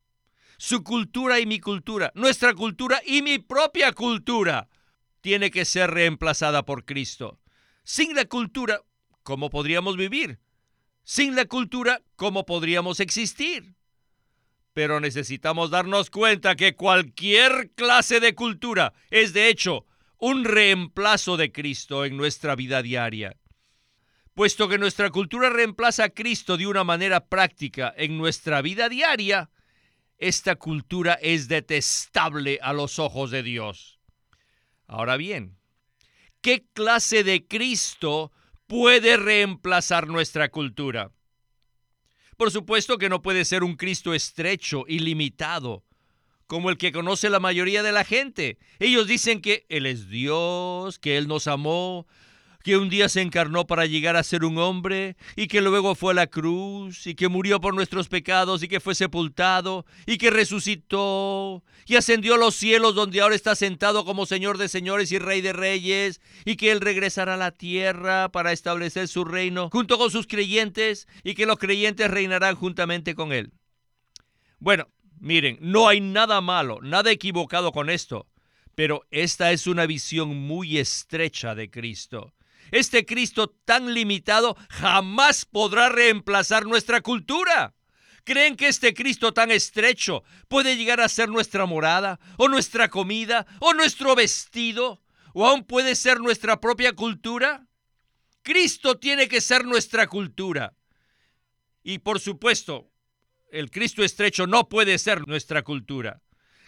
Su 0.65 0.85
cultura 0.85 1.41
y 1.41 1.45
mi 1.45 1.59
cultura, 1.59 2.13
nuestra 2.15 2.55
cultura 2.55 3.03
y 3.05 3.21
mi 3.21 3.41
propia 3.41 3.91
cultura, 3.91 4.69
tiene 5.21 5.51
que 5.51 5.65
ser 5.65 5.91
reemplazada 5.91 6.65
por 6.65 6.85
Cristo. 6.85 7.41
Sin 7.83 8.15
la 8.15 8.27
cultura, 8.27 8.81
¿cómo 9.25 9.51
podríamos 9.51 9.97
vivir? 9.97 10.39
Sin 11.03 11.35
la 11.35 11.47
cultura, 11.47 12.01
¿cómo 12.15 12.47
podríamos 12.47 13.01
existir? 13.01 13.75
Pero 14.73 15.01
necesitamos 15.01 15.71
darnos 15.71 16.11
cuenta 16.11 16.55
que 16.55 16.77
cualquier 16.77 17.73
clase 17.75 18.21
de 18.21 18.37
cultura 18.37 18.93
es 19.11 19.33
de 19.33 19.49
hecho 19.49 19.85
un 20.17 20.45
reemplazo 20.45 21.37
de 21.37 21.51
Cristo 21.51 22.05
en 22.05 22.17
nuestra 22.17 22.55
vida 22.55 22.83
diaria. 22.83 23.37
Puesto 24.33 24.69
que 24.69 24.79
nuestra 24.79 25.11
cultura 25.11 25.51
reemplaza 25.51 26.05
a 26.05 26.11
Cristo 26.11 26.57
de 26.57 26.69
una 26.69 26.85
manera 26.85 27.27
práctica 27.27 27.93
en 27.97 28.17
nuestra 28.17 28.63
vida 28.63 28.89
diaria, 28.89 29.51
esta 30.23 30.55
cultura 30.55 31.15
es 31.21 31.49
detestable 31.49 32.61
a 32.63 32.73
los 32.73 33.01
ojos 33.01 33.33
de 33.33 33.43
Dios. 33.43 33.99
Ahora 34.87 35.17
bien, 35.17 35.59
¿qué 36.41 36.65
clase 36.73 37.25
de 37.25 37.49
Cristo 37.49 38.31
puede 38.69 39.17
reemplazar 39.17 40.07
nuestra 40.07 40.49
cultura? 40.49 41.11
Por 42.37 42.53
supuesto 42.53 42.99
que 42.99 43.09
no 43.09 43.21
puede 43.21 43.45
ser 43.45 43.65
un 43.65 43.75
Cristo 43.75 44.15
estrecho 44.15 44.85
y 44.87 45.01
limitado, 45.01 45.85
como 46.47 46.71
el 46.71 46.79
que 46.79 46.93
conoce 46.93 47.29
la 47.29 47.41
mayoría 47.41 47.83
de 47.83 47.93
la 47.93 48.05
gente. 48.05 48.59
Ellos 48.79 49.09
dicen 49.09 49.41
que 49.41 49.67
Él 49.69 49.87
es 49.87 50.09
Dios, 50.09 51.01
que 51.01 51.19
Él 51.19 51.27
nos 51.27 51.49
amó, 51.49 52.07
que 52.63 52.77
un 52.77 52.89
día 52.89 53.09
se 53.09 53.21
encarnó 53.21 53.67
para 53.67 53.87
llegar 53.87 54.17
a 54.17 54.23
ser 54.23 54.45
un 54.45 54.59
hombre 54.59 55.17
y 55.37 55.47
que 55.47 55.61
luego 55.61 55.95
fue 55.95 56.13
a 56.13 56.15
la 56.15 56.27
cruz 56.27 57.07
y 57.07 57.15
que 57.15 57.29
murió 57.29 57.61
por 57.61 57.75
nuestros 57.75 58.09
pecados 58.09 58.63
y 58.63 58.69
que 58.69 58.81
fue 58.81 58.95
sepultado 58.95 59.85
y 60.07 60.19
que 60.19 60.31
resucitó 60.31 61.63
y 61.87 61.97
ascendió 61.97 62.35
a 62.35 62.39
los 62.39 62.55
cielos 62.55 62.95
donde 62.95 63.21
ahora 63.21 63.35
está 63.35 63.55
sentado 63.55 64.05
como 64.05 64.27
Señor 64.27 64.59
de 64.59 64.69
señores 64.69 65.13
y 65.13 65.19
Rey 65.19 65.41
de 65.41 65.53
reyes 65.53 66.21
y 66.45 66.57
que 66.57 66.71
Él 66.71 66.81
regresará 66.81 67.35
a 67.35 67.39
la 67.39 67.51
tierra 67.51 68.31
para 68.31 68.53
establecer 68.53 69.09
su 69.09 69.25
reino 69.25 69.69
junto 69.71 69.99
con 69.99 70.11
sus 70.11 70.27
creyentes 70.27 71.09
y 71.25 71.35
que 71.35 71.47
los 71.47 71.59
creyentes 71.59 72.11
reinarán 72.11 72.55
juntamente 72.55 73.15
con 73.15 73.33
Él. 73.33 73.53
Bueno, 74.59 74.89
miren, 75.19 75.59
no 75.61 75.89
hay 75.89 76.01
nada 76.01 76.41
malo, 76.41 76.79
nada 76.83 77.11
equivocado 77.11 77.73
con 77.73 77.91
esto. 77.91 78.29
Pero 78.75 79.03
esta 79.11 79.53
es 79.53 79.67
una 79.67 79.87
visión 79.87 80.37
muy 80.37 80.79
estrecha 80.79 81.55
de 81.55 81.71
Cristo. 81.71 82.33
Este 82.71 83.05
Cristo 83.05 83.49
tan 83.65 83.93
limitado 83.93 84.57
jamás 84.71 85.45
podrá 85.45 85.89
reemplazar 85.89 86.67
nuestra 86.67 87.01
cultura. 87.01 87.75
¿Creen 88.25 88.57
que 88.57 88.69
este 88.69 88.95
Cristo 88.95 89.33
tan 89.33 89.51
estrecho 89.51 90.23
puede 90.49 90.77
llegar 90.77 91.01
a 91.01 91.09
ser 91.09 91.29
nuestra 91.29 91.67
morada, 91.67 92.21
o 92.37 92.49
nuestra 92.49 92.89
comida, 92.89 93.47
o 93.59 93.75
nuestro 93.75 94.15
vestido, 94.15 95.03
o 95.35 95.47
aún 95.47 95.65
puede 95.65 95.97
ser 95.97 96.21
nuestra 96.21 96.61
propia 96.61 96.95
cultura? 96.95 97.67
Cristo 98.43 98.99
tiene 98.99 99.29
que 99.29 99.41
ser 99.41 99.65
nuestra 99.65 100.07
cultura. 100.07 100.75
Y 101.83 101.99
por 101.99 102.21
supuesto, 102.21 102.91
el 103.51 103.71
Cristo 103.71 104.03
estrecho 104.05 104.47
no 104.47 104.69
puede 104.69 104.99
ser 104.99 105.27
nuestra 105.27 105.63
cultura. 105.63 106.22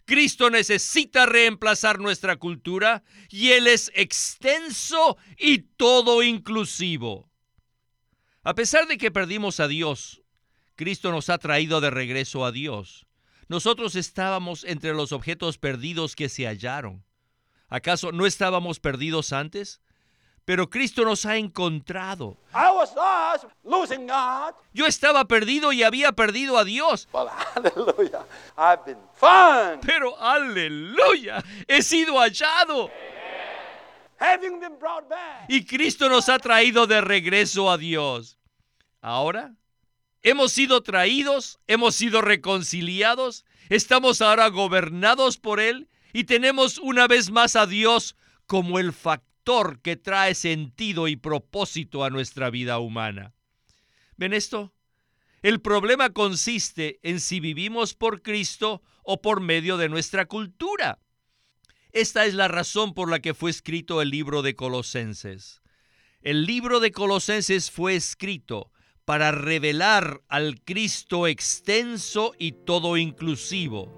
Cristo 0.04 0.50
necesita 0.50 1.26
reemplazar 1.26 1.98
nuestra 1.98 2.36
cultura 2.36 3.02
y 3.30 3.50
Él 3.50 3.66
es 3.66 3.90
extenso 3.94 5.16
y 5.38 5.58
todo 5.76 6.22
inclusivo. 6.22 7.30
A 8.42 8.54
pesar 8.54 8.86
de 8.86 8.98
que 8.98 9.10
perdimos 9.10 9.60
a 9.60 9.68
Dios, 9.68 10.22
Cristo 10.76 11.10
nos 11.10 11.30
ha 11.30 11.38
traído 11.38 11.80
de 11.80 11.90
regreso 11.90 12.44
a 12.44 12.52
Dios. 12.52 13.06
Nosotros 13.48 13.96
estábamos 13.96 14.64
entre 14.64 14.92
los 14.92 15.12
objetos 15.12 15.56
perdidos 15.58 16.16
que 16.16 16.28
se 16.28 16.46
hallaron. 16.46 17.04
¿Acaso 17.68 18.12
no 18.12 18.26
estábamos 18.26 18.80
perdidos 18.80 19.32
antes? 19.32 19.80
Pero 20.44 20.68
Cristo 20.68 21.04
nos 21.04 21.24
ha 21.24 21.36
encontrado. 21.36 22.36
Yo 24.72 24.86
estaba 24.86 25.24
perdido 25.24 25.72
y 25.72 25.82
había 25.82 26.12
perdido 26.12 26.58
a 26.58 26.64
Dios. 26.64 27.08
Pero 29.86 30.20
aleluya, 30.20 31.42
he 31.66 31.82
sido 31.82 32.18
hallado. 32.18 32.90
Y 35.48 35.64
Cristo 35.64 36.08
nos 36.08 36.28
ha 36.28 36.38
traído 36.38 36.86
de 36.86 37.00
regreso 37.00 37.70
a 37.70 37.78
Dios. 37.78 38.38
Ahora 39.00 39.54
hemos 40.22 40.52
sido 40.52 40.82
traídos, 40.82 41.58
hemos 41.66 41.94
sido 41.94 42.22
reconciliados, 42.22 43.44
estamos 43.68 44.22
ahora 44.22 44.48
gobernados 44.48 45.38
por 45.38 45.60
Él 45.60 45.88
y 46.12 46.24
tenemos 46.24 46.78
una 46.78 47.06
vez 47.06 47.30
más 47.30 47.56
a 47.56 47.66
Dios 47.66 48.16
como 48.46 48.78
el 48.78 48.92
factor 48.92 49.33
que 49.82 49.96
trae 49.96 50.34
sentido 50.34 51.06
y 51.06 51.16
propósito 51.16 52.02
a 52.02 52.10
nuestra 52.10 52.48
vida 52.48 52.78
humana. 52.78 53.34
¿Ven 54.16 54.32
esto? 54.32 54.74
El 55.42 55.60
problema 55.60 56.10
consiste 56.10 56.98
en 57.02 57.20
si 57.20 57.40
vivimos 57.40 57.94
por 57.94 58.22
Cristo 58.22 58.82
o 59.02 59.20
por 59.20 59.40
medio 59.40 59.76
de 59.76 59.90
nuestra 59.90 60.24
cultura. 60.24 60.98
Esta 61.92 62.24
es 62.24 62.32
la 62.32 62.48
razón 62.48 62.94
por 62.94 63.10
la 63.10 63.20
que 63.20 63.34
fue 63.34 63.50
escrito 63.50 64.00
el 64.00 64.08
libro 64.08 64.40
de 64.40 64.56
Colosenses. 64.56 65.60
El 66.22 66.46
libro 66.46 66.80
de 66.80 66.90
Colosenses 66.90 67.70
fue 67.70 67.94
escrito 67.94 68.72
para 69.04 69.30
revelar 69.30 70.22
al 70.28 70.62
Cristo 70.62 71.26
extenso 71.26 72.32
y 72.38 72.52
todo 72.52 72.96
inclusivo, 72.96 73.92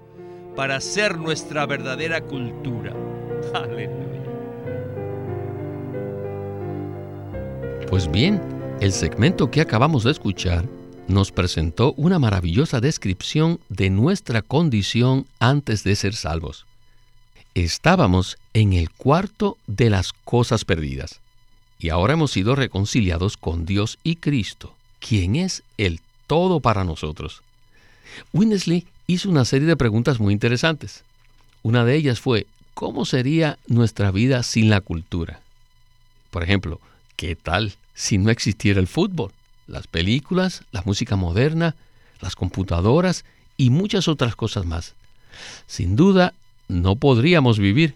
para 0.57 0.81
ser 0.81 1.17
nuestra 1.17 1.65
verdadera 1.65 2.19
cultura. 2.19 2.93
Aleluya. 3.53 3.96
Pues 7.89 8.11
bien, 8.11 8.41
el 8.81 8.91
segmento 8.91 9.49
que 9.49 9.61
acabamos 9.61 10.03
de 10.03 10.11
escuchar 10.11 10.67
nos 11.07 11.31
presentó 11.31 11.93
una 11.93 12.19
maravillosa 12.19 12.81
descripción 12.81 13.61
de 13.69 13.89
nuestra 13.89 14.41
condición 14.41 15.25
antes 15.39 15.85
de 15.85 15.95
ser 15.95 16.13
salvos. 16.13 16.65
Estábamos 17.55 18.37
en 18.53 18.73
el 18.73 18.89
cuarto 18.89 19.57
de 19.67 19.89
las 19.89 20.11
cosas 20.11 20.65
perdidas 20.65 21.21
y 21.79 21.87
ahora 21.87 22.13
hemos 22.13 22.31
sido 22.31 22.55
reconciliados 22.55 23.37
con 23.37 23.65
Dios 23.65 23.99
y 24.03 24.17
Cristo, 24.17 24.75
quien 24.99 25.37
es 25.37 25.63
el 25.77 26.01
todo 26.27 26.59
para 26.59 26.83
nosotros. 26.83 27.41
Winnesley 28.33 28.85
hizo 29.07 29.29
una 29.29 29.45
serie 29.45 29.67
de 29.67 29.77
preguntas 29.77 30.19
muy 30.19 30.33
interesantes. 30.33 31.05
Una 31.63 31.85
de 31.85 31.95
ellas 31.95 32.19
fue, 32.19 32.47
¿cómo 32.73 33.05
sería 33.05 33.57
nuestra 33.67 34.11
vida 34.11 34.43
sin 34.43 34.69
la 34.69 34.81
cultura? 34.81 35.39
Por 36.31 36.43
ejemplo, 36.43 36.81
¿qué 37.17 37.35
tal 37.35 37.73
si 37.93 38.17
no 38.17 38.31
existiera 38.31 38.79
el 38.79 38.87
fútbol? 38.87 39.33
las 39.67 39.87
películas, 39.87 40.63
la 40.71 40.81
música 40.83 41.15
moderna, 41.15 41.75
las 42.21 42.35
computadoras 42.35 43.25
y 43.57 43.69
muchas 43.69 44.07
otras 44.07 44.35
cosas 44.35 44.65
más. 44.65 44.95
Sin 45.67 45.95
duda, 45.95 46.33
no 46.67 46.95
podríamos 46.95 47.59
vivir. 47.59 47.95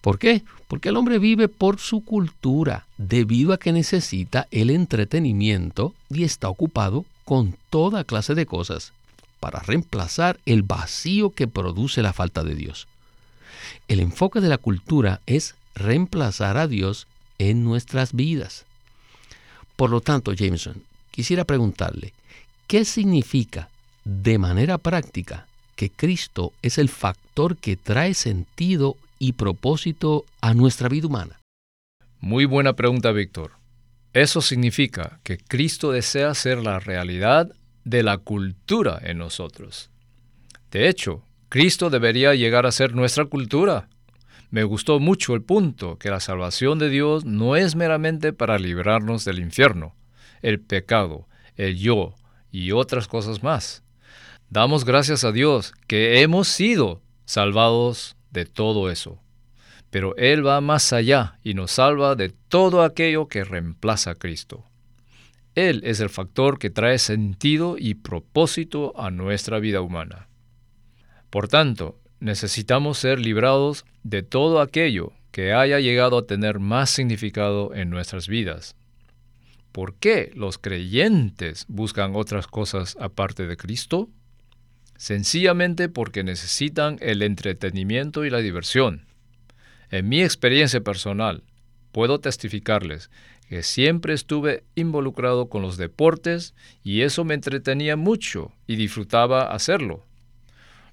¿Por 0.00 0.18
qué? 0.18 0.42
Porque 0.66 0.88
el 0.88 0.96
hombre 0.96 1.18
vive 1.18 1.48
por 1.48 1.78
su 1.78 2.04
cultura, 2.04 2.86
debido 2.96 3.52
a 3.52 3.58
que 3.58 3.72
necesita 3.72 4.48
el 4.50 4.70
entretenimiento 4.70 5.94
y 6.08 6.24
está 6.24 6.48
ocupado 6.48 7.04
con 7.24 7.56
toda 7.70 8.04
clase 8.04 8.34
de 8.34 8.46
cosas 8.46 8.92
para 9.40 9.60
reemplazar 9.60 10.40
el 10.46 10.62
vacío 10.62 11.30
que 11.30 11.46
produce 11.46 12.02
la 12.02 12.12
falta 12.12 12.42
de 12.42 12.54
Dios. 12.54 12.88
El 13.86 14.00
enfoque 14.00 14.40
de 14.40 14.48
la 14.48 14.58
cultura 14.58 15.20
es 15.26 15.54
reemplazar 15.74 16.56
a 16.56 16.66
Dios 16.66 17.06
en 17.38 17.64
nuestras 17.64 18.12
vidas. 18.12 18.66
Por 19.76 19.90
lo 19.90 20.00
tanto, 20.00 20.32
Jameson, 20.32 20.82
quisiera 21.10 21.44
preguntarle, 21.44 22.12
¿qué 22.66 22.84
significa 22.84 23.68
de 24.04 24.38
manera 24.38 24.78
práctica 24.78 25.46
que 25.76 25.90
Cristo 25.90 26.52
es 26.62 26.78
el 26.78 26.88
factor 26.88 27.56
que 27.56 27.76
trae 27.76 28.14
sentido 28.14 28.96
y 29.18 29.32
propósito 29.32 30.24
a 30.40 30.54
nuestra 30.54 30.88
vida 30.88 31.06
humana? 31.06 31.38
Muy 32.20 32.44
buena 32.44 32.74
pregunta, 32.74 33.12
Víctor. 33.12 33.52
Eso 34.12 34.40
significa 34.40 35.20
que 35.22 35.38
Cristo 35.38 35.92
desea 35.92 36.34
ser 36.34 36.58
la 36.58 36.80
realidad 36.80 37.52
de 37.84 38.02
la 38.02 38.18
cultura 38.18 38.98
en 39.02 39.18
nosotros. 39.18 39.90
De 40.70 40.88
hecho, 40.88 41.22
Cristo 41.48 41.90
debería 41.90 42.34
llegar 42.34 42.66
a 42.66 42.72
ser 42.72 42.94
nuestra 42.94 43.26
cultura. 43.26 43.88
Me 44.50 44.64
gustó 44.64 44.98
mucho 44.98 45.34
el 45.34 45.42
punto 45.42 45.98
que 45.98 46.10
la 46.10 46.20
salvación 46.20 46.78
de 46.78 46.88
Dios 46.88 47.24
no 47.24 47.56
es 47.56 47.76
meramente 47.76 48.32
para 48.32 48.58
librarnos 48.58 49.24
del 49.26 49.40
infierno, 49.40 49.94
el 50.40 50.58
pecado, 50.60 51.28
el 51.56 51.78
yo 51.78 52.14
y 52.50 52.72
otras 52.72 53.08
cosas 53.08 53.42
más. 53.42 53.82
Damos 54.48 54.86
gracias 54.86 55.24
a 55.24 55.32
Dios 55.32 55.74
que 55.86 56.22
hemos 56.22 56.48
sido 56.48 57.02
salvados 57.26 58.16
de 58.30 58.46
todo 58.46 58.90
eso. 58.90 59.20
Pero 59.90 60.16
Él 60.16 60.46
va 60.46 60.62
más 60.62 60.94
allá 60.94 61.38
y 61.44 61.52
nos 61.52 61.72
salva 61.72 62.14
de 62.14 62.30
todo 62.30 62.82
aquello 62.82 63.28
que 63.28 63.44
reemplaza 63.44 64.12
a 64.12 64.14
Cristo. 64.14 64.64
Él 65.54 65.82
es 65.84 66.00
el 66.00 66.08
factor 66.08 66.58
que 66.58 66.70
trae 66.70 66.98
sentido 66.98 67.76
y 67.78 67.94
propósito 67.94 68.94
a 68.98 69.10
nuestra 69.10 69.58
vida 69.58 69.80
humana. 69.82 70.28
Por 71.30 71.48
tanto, 71.48 72.00
necesitamos 72.20 72.98
ser 72.98 73.20
librados 73.20 73.84
de 74.02 74.22
todo 74.22 74.60
aquello 74.60 75.12
que 75.30 75.52
haya 75.52 75.78
llegado 75.80 76.18
a 76.18 76.26
tener 76.26 76.58
más 76.58 76.90
significado 76.90 77.74
en 77.74 77.90
nuestras 77.90 78.28
vidas. 78.28 78.74
¿Por 79.72 79.94
qué 79.94 80.32
los 80.34 80.58
creyentes 80.58 81.64
buscan 81.68 82.16
otras 82.16 82.46
cosas 82.46 82.96
aparte 83.00 83.46
de 83.46 83.56
Cristo? 83.56 84.08
Sencillamente 84.96 85.88
porque 85.88 86.24
necesitan 86.24 86.96
el 87.00 87.22
entretenimiento 87.22 88.24
y 88.24 88.30
la 88.30 88.38
diversión. 88.38 89.06
En 89.90 90.08
mi 90.08 90.22
experiencia 90.22 90.80
personal, 90.80 91.44
puedo 91.92 92.18
testificarles 92.18 93.10
que 93.48 93.62
siempre 93.62 94.12
estuve 94.12 94.64
involucrado 94.74 95.48
con 95.48 95.62
los 95.62 95.76
deportes 95.76 96.54
y 96.82 97.02
eso 97.02 97.24
me 97.24 97.34
entretenía 97.34 97.96
mucho 97.96 98.52
y 98.66 98.76
disfrutaba 98.76 99.52
hacerlo. 99.52 100.04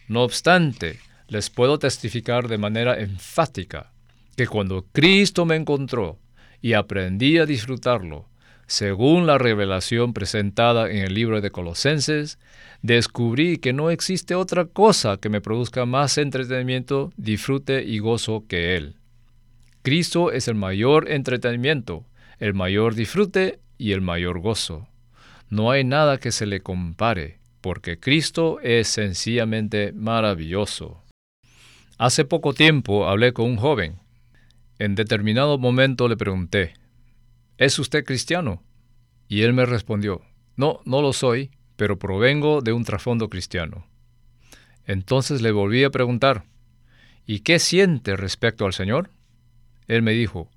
No 0.07 0.21
obstante, 0.21 0.99
les 1.27 1.49
puedo 1.49 1.79
testificar 1.79 2.47
de 2.47 2.57
manera 2.57 2.99
enfática 2.99 3.91
que 4.35 4.47
cuando 4.47 4.85
Cristo 4.91 5.45
me 5.45 5.55
encontró 5.55 6.19
y 6.61 6.73
aprendí 6.73 7.37
a 7.37 7.45
disfrutarlo, 7.45 8.27
según 8.67 9.27
la 9.27 9.37
revelación 9.37 10.13
presentada 10.13 10.89
en 10.89 10.97
el 10.97 11.13
libro 11.13 11.39
de 11.39 11.51
Colosenses, 11.51 12.39
descubrí 12.81 13.57
que 13.57 13.73
no 13.73 13.91
existe 13.91 14.33
otra 14.33 14.65
cosa 14.65 15.17
que 15.17 15.29
me 15.29 15.41
produzca 15.41 15.85
más 15.85 16.17
entretenimiento, 16.17 17.13
disfrute 17.15 17.83
y 17.83 17.99
gozo 17.99 18.45
que 18.47 18.75
Él. 18.75 18.95
Cristo 19.83 20.31
es 20.31 20.47
el 20.47 20.55
mayor 20.55 21.11
entretenimiento, 21.11 22.05
el 22.39 22.55
mayor 22.55 22.95
disfrute 22.95 23.59
y 23.77 23.91
el 23.91 24.01
mayor 24.01 24.39
gozo. 24.39 24.87
No 25.49 25.69
hay 25.69 25.83
nada 25.83 26.17
que 26.17 26.31
se 26.31 26.47
le 26.47 26.61
compare, 26.61 27.37
porque 27.61 27.99
Cristo 27.99 28.59
es 28.61 28.87
sencillamente 28.87 29.91
maravilloso. 29.93 31.04
Hace 31.97 32.25
poco 32.25 32.53
tiempo 32.53 33.07
hablé 33.07 33.31
con 33.31 33.45
un 33.45 33.55
joven. 33.55 33.99
En 34.79 34.95
determinado 34.95 35.57
momento 35.57 36.09
le 36.09 36.17
pregunté, 36.17 36.73
¿Es 37.57 37.79
usted 37.79 38.03
cristiano? 38.03 38.61
Y 39.29 39.43
él 39.43 39.53
me 39.53 39.65
respondió, 39.65 40.21
no, 40.57 40.81
no 40.83 41.01
lo 41.01 41.13
soy, 41.13 41.51
pero 41.77 41.97
provengo 41.97 42.61
de 42.61 42.73
un 42.73 42.83
trasfondo 42.83 43.29
cristiano. 43.29 43.87
Entonces 44.85 45.41
le 45.41 45.51
volví 45.51 45.85
a 45.85 45.89
preguntar, 45.89 46.43
¿y 47.25 47.39
qué 47.39 47.59
siente 47.59 48.17
respecto 48.17 48.65
al 48.65 48.73
Señor? 48.73 49.09
Él 49.87 50.01
me 50.01 50.11
dijo, 50.11 50.49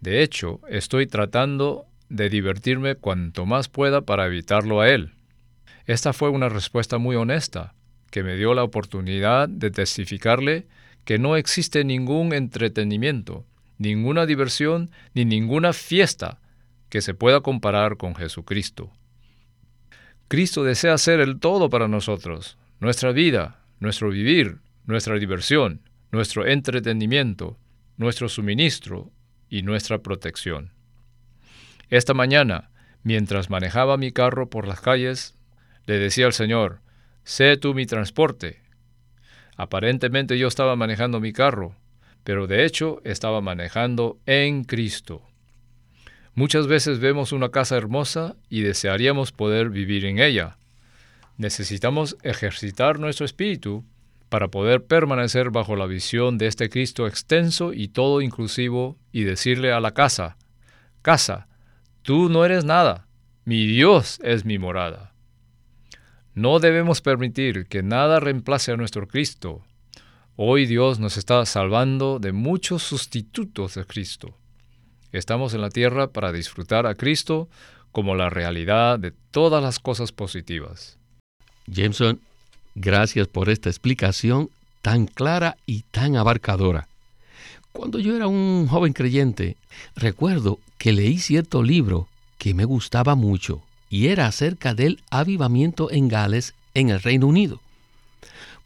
de 0.00 0.22
hecho, 0.22 0.60
estoy 0.70 1.06
tratando 1.06 1.84
de 2.08 2.30
divertirme 2.30 2.94
cuanto 2.94 3.44
más 3.44 3.68
pueda 3.68 4.00
para 4.00 4.24
evitarlo 4.24 4.80
a 4.80 4.88
Él. 4.88 5.12
Esta 5.84 6.14
fue 6.14 6.30
una 6.30 6.48
respuesta 6.48 6.96
muy 6.96 7.14
honesta, 7.14 7.74
que 8.10 8.22
me 8.22 8.36
dio 8.36 8.54
la 8.54 8.64
oportunidad 8.64 9.50
de 9.50 9.70
testificarle 9.70 10.66
que 11.08 11.18
no 11.18 11.36
existe 11.36 11.84
ningún 11.84 12.34
entretenimiento, 12.34 13.46
ninguna 13.78 14.26
diversión 14.26 14.90
ni 15.14 15.24
ninguna 15.24 15.72
fiesta 15.72 16.38
que 16.90 17.00
se 17.00 17.14
pueda 17.14 17.40
comparar 17.40 17.96
con 17.96 18.14
Jesucristo. 18.14 18.92
Cristo 20.28 20.64
desea 20.64 20.98
ser 20.98 21.20
el 21.20 21.40
todo 21.40 21.70
para 21.70 21.88
nosotros, 21.88 22.58
nuestra 22.78 23.12
vida, 23.12 23.64
nuestro 23.80 24.10
vivir, 24.10 24.58
nuestra 24.84 25.18
diversión, 25.18 25.80
nuestro 26.12 26.46
entretenimiento, 26.46 27.56
nuestro 27.96 28.28
suministro 28.28 29.10
y 29.48 29.62
nuestra 29.62 30.02
protección. 30.02 30.74
Esta 31.88 32.12
mañana, 32.12 32.68
mientras 33.02 33.48
manejaba 33.48 33.96
mi 33.96 34.12
carro 34.12 34.50
por 34.50 34.68
las 34.68 34.82
calles, 34.82 35.34
le 35.86 35.98
decía 35.98 36.26
al 36.26 36.34
Señor, 36.34 36.82
sé 37.24 37.56
tú 37.56 37.72
mi 37.72 37.86
transporte. 37.86 38.60
Aparentemente 39.58 40.38
yo 40.38 40.46
estaba 40.46 40.76
manejando 40.76 41.18
mi 41.18 41.32
carro, 41.32 41.74
pero 42.22 42.46
de 42.46 42.64
hecho 42.64 43.00
estaba 43.04 43.40
manejando 43.40 44.18
en 44.24 44.62
Cristo. 44.62 45.20
Muchas 46.34 46.68
veces 46.68 47.00
vemos 47.00 47.32
una 47.32 47.48
casa 47.48 47.76
hermosa 47.76 48.36
y 48.48 48.60
desearíamos 48.60 49.32
poder 49.32 49.70
vivir 49.70 50.04
en 50.04 50.20
ella. 50.20 50.58
Necesitamos 51.38 52.16
ejercitar 52.22 53.00
nuestro 53.00 53.26
espíritu 53.26 53.84
para 54.28 54.46
poder 54.46 54.84
permanecer 54.84 55.50
bajo 55.50 55.74
la 55.74 55.86
visión 55.86 56.38
de 56.38 56.46
este 56.46 56.70
Cristo 56.70 57.08
extenso 57.08 57.72
y 57.72 57.88
todo 57.88 58.20
inclusivo 58.20 58.96
y 59.10 59.24
decirle 59.24 59.72
a 59.72 59.80
la 59.80 59.90
casa, 59.92 60.36
casa, 61.02 61.48
tú 62.02 62.28
no 62.28 62.44
eres 62.44 62.64
nada, 62.64 63.08
mi 63.44 63.66
Dios 63.66 64.20
es 64.22 64.44
mi 64.44 64.58
morada. 64.58 65.07
No 66.38 66.60
debemos 66.60 67.00
permitir 67.00 67.66
que 67.66 67.82
nada 67.82 68.20
reemplace 68.20 68.70
a 68.70 68.76
nuestro 68.76 69.08
Cristo, 69.08 69.64
Hoy 70.36 70.66
Dios 70.66 71.00
nos 71.00 71.16
está 71.16 71.44
salvando 71.46 72.20
de 72.20 72.30
muchos 72.30 72.84
sustitutos 72.84 73.74
de 73.74 73.84
Cristo. 73.84 74.36
Estamos 75.10 75.52
en 75.52 75.62
la 75.62 75.70
tierra 75.70 76.12
para 76.12 76.30
disfrutar 76.30 76.86
a 76.86 76.94
Cristo 76.94 77.48
como 77.90 78.14
la 78.14 78.30
realidad 78.30 79.00
de 79.00 79.10
todas 79.32 79.60
las 79.60 79.80
cosas 79.80 80.12
positivas. 80.12 80.96
Jameson, 81.66 82.20
gracias 82.76 83.26
por 83.26 83.48
esta 83.48 83.68
explicación 83.68 84.48
tan 84.80 85.06
clara 85.08 85.56
y 85.66 85.82
tan 85.90 86.14
abarcadora. 86.14 86.86
Cuando 87.72 87.98
yo 87.98 88.14
era 88.14 88.28
un 88.28 88.68
joven 88.68 88.92
creyente, 88.92 89.56
recuerdo 89.96 90.60
que 90.78 90.92
leí 90.92 91.18
cierto 91.18 91.64
libro 91.64 92.06
que 92.38 92.54
me 92.54 92.64
gustaba 92.64 93.16
mucho 93.16 93.64
y 93.90 94.08
era 94.08 94.26
acerca 94.26 94.74
del 94.74 95.00
avivamiento 95.10 95.90
en 95.90 96.08
Gales 96.08 96.54
en 96.74 96.90
el 96.90 97.00
Reino 97.00 97.26
Unido. 97.26 97.60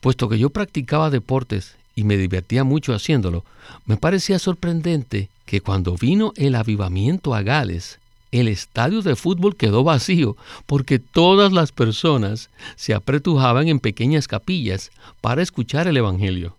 Puesto 0.01 0.29
que 0.29 0.39
yo 0.39 0.51
practicaba 0.51 1.11
deportes 1.11 1.77
y 1.95 2.05
me 2.05 2.17
divertía 2.17 2.65
mucho 2.65 2.95
haciéndolo, 2.95 3.45
me 3.87 3.97
parecía 3.97 4.39
sorprendente 4.39 5.29
que 5.47 5.61
cuando 5.61 5.97
vino 5.97 6.33
el 6.37 6.55
avivamiento 6.55 7.35
a 7.35 7.43
Gales, 7.43 7.99
el 8.33 8.49
estadio 8.49 9.03
de 9.03 9.15
fútbol 9.15 9.57
quedó 9.57 9.85
vacío 9.85 10.37
porque 10.67 10.99
todas 10.99 11.53
las 11.53 11.71
personas 11.71 12.49
se 12.77 12.95
apretujaban 12.95 13.69
en 13.69 13.79
pequeñas 13.79 14.27
capillas 14.27 14.91
para 15.21 15.43
escuchar 15.43 15.87
el 15.87 15.99
Evangelio. 15.99 16.57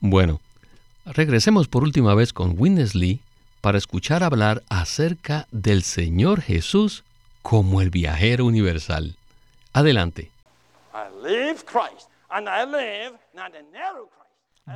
Bueno, 0.00 0.40
regresemos 1.06 1.68
por 1.68 1.84
última 1.84 2.14
vez 2.14 2.32
con 2.32 2.56
Winnesley 2.58 3.20
para 3.60 3.78
escuchar 3.78 4.22
hablar 4.24 4.64
acerca 4.68 5.46
del 5.52 5.82
Señor 5.84 6.42
Jesús 6.42 7.03
como 7.44 7.80
el 7.80 7.90
viajero 7.90 8.46
universal. 8.46 9.14
Adelante. 9.72 10.32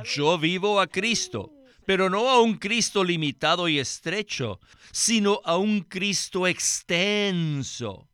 Yo 0.05 0.37
vivo 0.37 0.79
a 0.79 0.87
Cristo 0.87 1.51
pero 1.89 2.07
no 2.07 2.29
a 2.29 2.39
un 2.39 2.59
Cristo 2.59 3.03
limitado 3.03 3.67
y 3.67 3.79
estrecho, 3.79 4.59
sino 4.91 5.41
a 5.43 5.57
un 5.57 5.81
Cristo 5.81 6.45
extenso. 6.45 8.07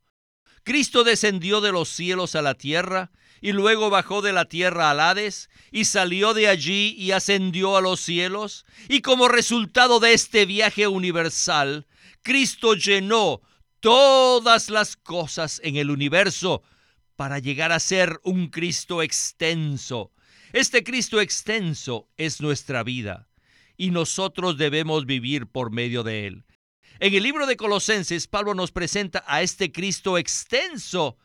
Cristo 0.63 1.04
descendió 1.04 1.60
de 1.60 1.74
los 1.74 1.89
cielos 1.89 2.36
a 2.36 2.41
la 2.41 2.54
tierra, 2.54 3.12
y 3.41 3.52
luego 3.52 3.89
bajó 3.89 4.22
de 4.22 4.32
la 4.32 4.46
tierra 4.46 4.91
al 4.91 5.02
Hades, 5.02 5.50
y 5.74 5.84
salió 5.84 6.34
de 6.34 6.48
allí 6.48 6.96
y 6.98 7.12
ascendió 7.12 7.76
a 7.76 7.82
los 7.82 8.00
cielos, 8.00 8.65
y 8.88 9.02
como 9.02 9.28
resultado 9.28 10.00
de 10.00 10.13
este 10.13 10.46
viaje 10.46 10.88
universal, 10.88 11.86
Cristo 12.24 12.76
llenó 12.76 13.41
todas 13.80 14.70
las 14.70 14.96
cosas 14.96 15.62
en 15.64 15.76
el 15.76 15.92
universo 15.92 16.64
para 17.16 17.40
llegar 17.40 17.72
a 17.72 17.80
ser 17.80 18.20
un 18.24 18.48
Cristo 18.48 19.02
extenso. 19.02 20.12
Este 20.54 20.84
Cristo 20.84 21.20
extenso 21.22 22.10
es 22.18 22.42
nuestra 22.42 22.84
vida 22.84 23.28
y 23.78 23.92
nosotros 23.92 24.58
debemos 24.58 25.06
vivir 25.06 25.48
por 25.48 25.72
medio 25.72 26.04
de 26.04 26.28
él. 26.28 26.46
En 27.00 27.14
el 27.14 27.24
libro 27.24 27.46
de 27.46 27.58
Colosenses, 27.58 28.28
Pablo 28.28 28.54
nos 28.54 28.72
presenta 28.72 29.24
a 29.28 29.42
este 29.42 29.72
Cristo 29.72 30.18
extenso 30.18 31.18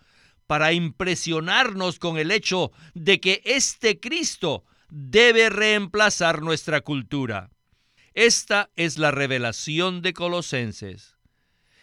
para 0.48 0.72
impresionarnos 0.72 2.00
con 2.00 2.18
el 2.18 2.32
hecho 2.32 2.72
de 2.94 3.20
que 3.20 3.40
este 3.44 4.00
Cristo 4.00 4.64
debe 4.88 5.48
reemplazar 5.48 6.42
nuestra 6.42 6.80
cultura. 6.80 7.50
Esta 8.14 8.70
es 8.74 8.98
la 8.98 9.12
revelación 9.12 10.02
de 10.02 10.12
Colosenses. 10.12 11.19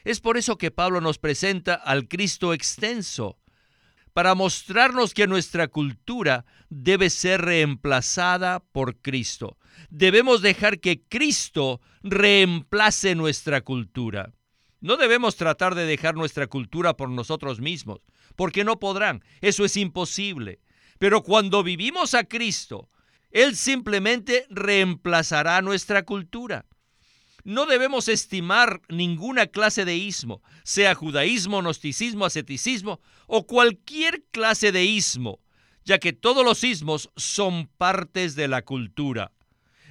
Es 0.08 0.22
por 0.22 0.38
eso 0.38 0.58
que 0.58 0.72
Pablo 0.72 1.02
nos 1.02 1.18
presenta 1.18 1.74
al 1.74 2.08
Cristo 2.08 2.54
extenso, 2.54 3.40
para 4.14 4.36
mostrarnos 4.36 5.14
que 5.14 5.28
nuestra 5.28 5.68
cultura 5.68 6.46
debe 6.70 7.10
ser 7.10 7.42
reemplazada 7.42 8.62
por 8.62 9.02
Cristo. 9.02 9.58
Debemos 9.90 10.42
dejar 10.42 10.80
que 10.80 11.04
Cristo 11.10 11.82
reemplace 12.04 13.16
nuestra 13.16 13.60
cultura. 13.60 14.32
No 14.80 14.96
debemos 14.96 15.36
tratar 15.36 15.76
de 15.76 15.86
dejar 15.86 16.16
nuestra 16.16 16.48
cultura 16.48 16.96
por 16.96 17.10
nosotros 17.10 17.60
mismos, 17.60 18.00
porque 18.38 18.64
no 18.64 18.80
podrán, 18.80 19.26
eso 19.42 19.66
es 19.66 19.76
imposible. 19.76 20.62
Pero 21.00 21.22
cuando 21.22 21.64
vivimos 21.64 22.14
a 22.14 22.24
Cristo, 22.24 22.90
Él 23.30 23.58
simplemente 23.58 24.46
reemplazará 24.50 25.62
nuestra 25.62 26.04
cultura. 26.04 26.66
No 27.48 27.66
debemos 27.66 28.10
estimar 28.10 28.82
ninguna 28.90 29.48
clase 29.48 29.86
de 29.86 29.96
ismo, 29.96 30.44
sea 30.66 30.94
judaísmo, 30.96 31.62
gnosticismo, 31.62 32.26
asceticismo 32.26 33.00
o 33.26 33.48
cualquier 33.48 34.22
clase 34.32 34.74
de 34.74 34.84
ismo, 34.84 35.40
ya 35.86 35.98
que 35.98 36.12
todos 36.12 36.44
los 36.44 36.66
ismos 36.66 37.10
son 37.16 37.68
partes 37.78 38.36
de 38.36 38.50
la 38.50 38.64
cultura. 38.64 39.32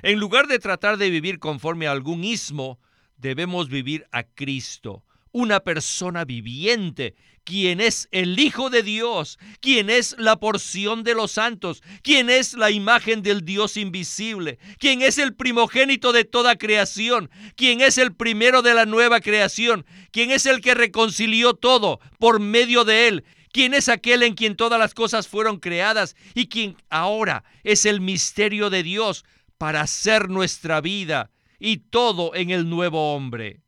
En 0.02 0.18
lugar 0.20 0.48
de 0.48 0.58
tratar 0.58 0.98
de 0.98 1.08
vivir 1.08 1.38
conforme 1.38 1.86
a 1.86 1.92
algún 1.92 2.24
ismo, 2.24 2.78
debemos 3.16 3.70
vivir 3.70 4.06
a 4.12 4.24
Cristo, 4.24 5.02
una 5.32 5.60
persona 5.60 6.26
viviente, 6.26 7.14
quien 7.46 7.80
es 7.80 8.08
el 8.10 8.38
Hijo 8.40 8.70
de 8.70 8.82
Dios, 8.82 9.38
quien 9.60 9.88
es 9.88 10.16
la 10.18 10.36
porción 10.40 11.04
de 11.04 11.14
los 11.14 11.30
santos, 11.30 11.80
quien 12.02 12.28
es 12.28 12.54
la 12.54 12.72
imagen 12.72 13.22
del 13.22 13.44
Dios 13.44 13.76
invisible, 13.76 14.58
quien 14.80 15.00
es 15.00 15.16
el 15.16 15.32
primogénito 15.32 16.12
de 16.12 16.24
toda 16.24 16.58
creación, 16.58 17.30
quien 17.54 17.80
es 17.80 17.98
el 17.98 18.14
primero 18.14 18.62
de 18.62 18.74
la 18.74 18.84
nueva 18.84 19.20
creación, 19.20 19.86
quien 20.10 20.32
es 20.32 20.44
el 20.44 20.60
que 20.60 20.74
reconcilió 20.74 21.54
todo 21.54 22.00
por 22.18 22.40
medio 22.40 22.84
de 22.84 23.06
él, 23.06 23.24
quien 23.52 23.74
es 23.74 23.88
aquel 23.88 24.24
en 24.24 24.34
quien 24.34 24.56
todas 24.56 24.80
las 24.80 24.92
cosas 24.92 25.28
fueron 25.28 25.60
creadas 25.60 26.16
y 26.34 26.48
quien 26.48 26.76
ahora 26.90 27.44
es 27.62 27.86
el 27.86 28.00
misterio 28.00 28.70
de 28.70 28.82
Dios 28.82 29.24
para 29.56 29.82
hacer 29.82 30.28
nuestra 30.28 30.80
vida 30.80 31.30
y 31.60 31.76
todo 31.76 32.34
en 32.34 32.50
el 32.50 32.68
nuevo 32.68 33.14
hombre 33.14 33.60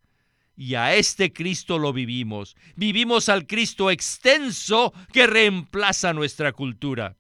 y 0.59 0.75
a 0.75 0.97
este 0.97 1.33
Cristo 1.33 1.79
lo 1.79 1.93
vivimos. 1.93 2.57
Vivimos 2.75 3.29
al 3.29 3.47
Cristo 3.47 3.93
extenso 3.93 4.93
que 5.13 5.29
reemplaza 5.29 6.13
nuestra 6.13 6.51
cultura. 6.53 7.17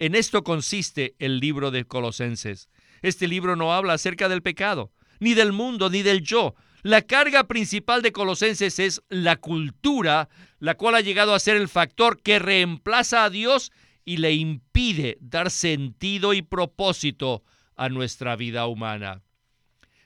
En 0.00 0.16
esto 0.16 0.42
consiste 0.42 1.14
el 1.20 1.38
libro 1.38 1.70
de 1.70 1.84
Colosenses. 1.84 2.68
Este 3.02 3.28
libro 3.28 3.54
no 3.54 3.72
habla 3.72 3.92
acerca 3.92 4.28
del 4.28 4.42
pecado, 4.42 4.90
ni 5.20 5.34
del 5.34 5.52
mundo, 5.52 5.90
ni 5.90 6.02
del 6.02 6.22
yo. 6.22 6.56
La 6.82 7.02
carga 7.02 7.44
principal 7.44 8.02
de 8.02 8.10
Colosenses 8.10 8.80
es 8.80 9.00
la 9.08 9.36
cultura, 9.36 10.28
la 10.58 10.74
cual 10.74 10.96
ha 10.96 11.02
llegado 11.02 11.34
a 11.36 11.40
ser 11.40 11.54
el 11.54 11.68
factor 11.68 12.20
que 12.20 12.40
reemplaza 12.40 13.24
a 13.24 13.30
Dios 13.30 13.70
y 14.04 14.16
le 14.16 14.32
impide 14.32 15.18
dar 15.20 15.52
sentido 15.52 16.34
y 16.34 16.42
propósito 16.42 17.44
a 17.76 17.88
nuestra 17.88 18.34
vida 18.34 18.66
humana. 18.66 19.22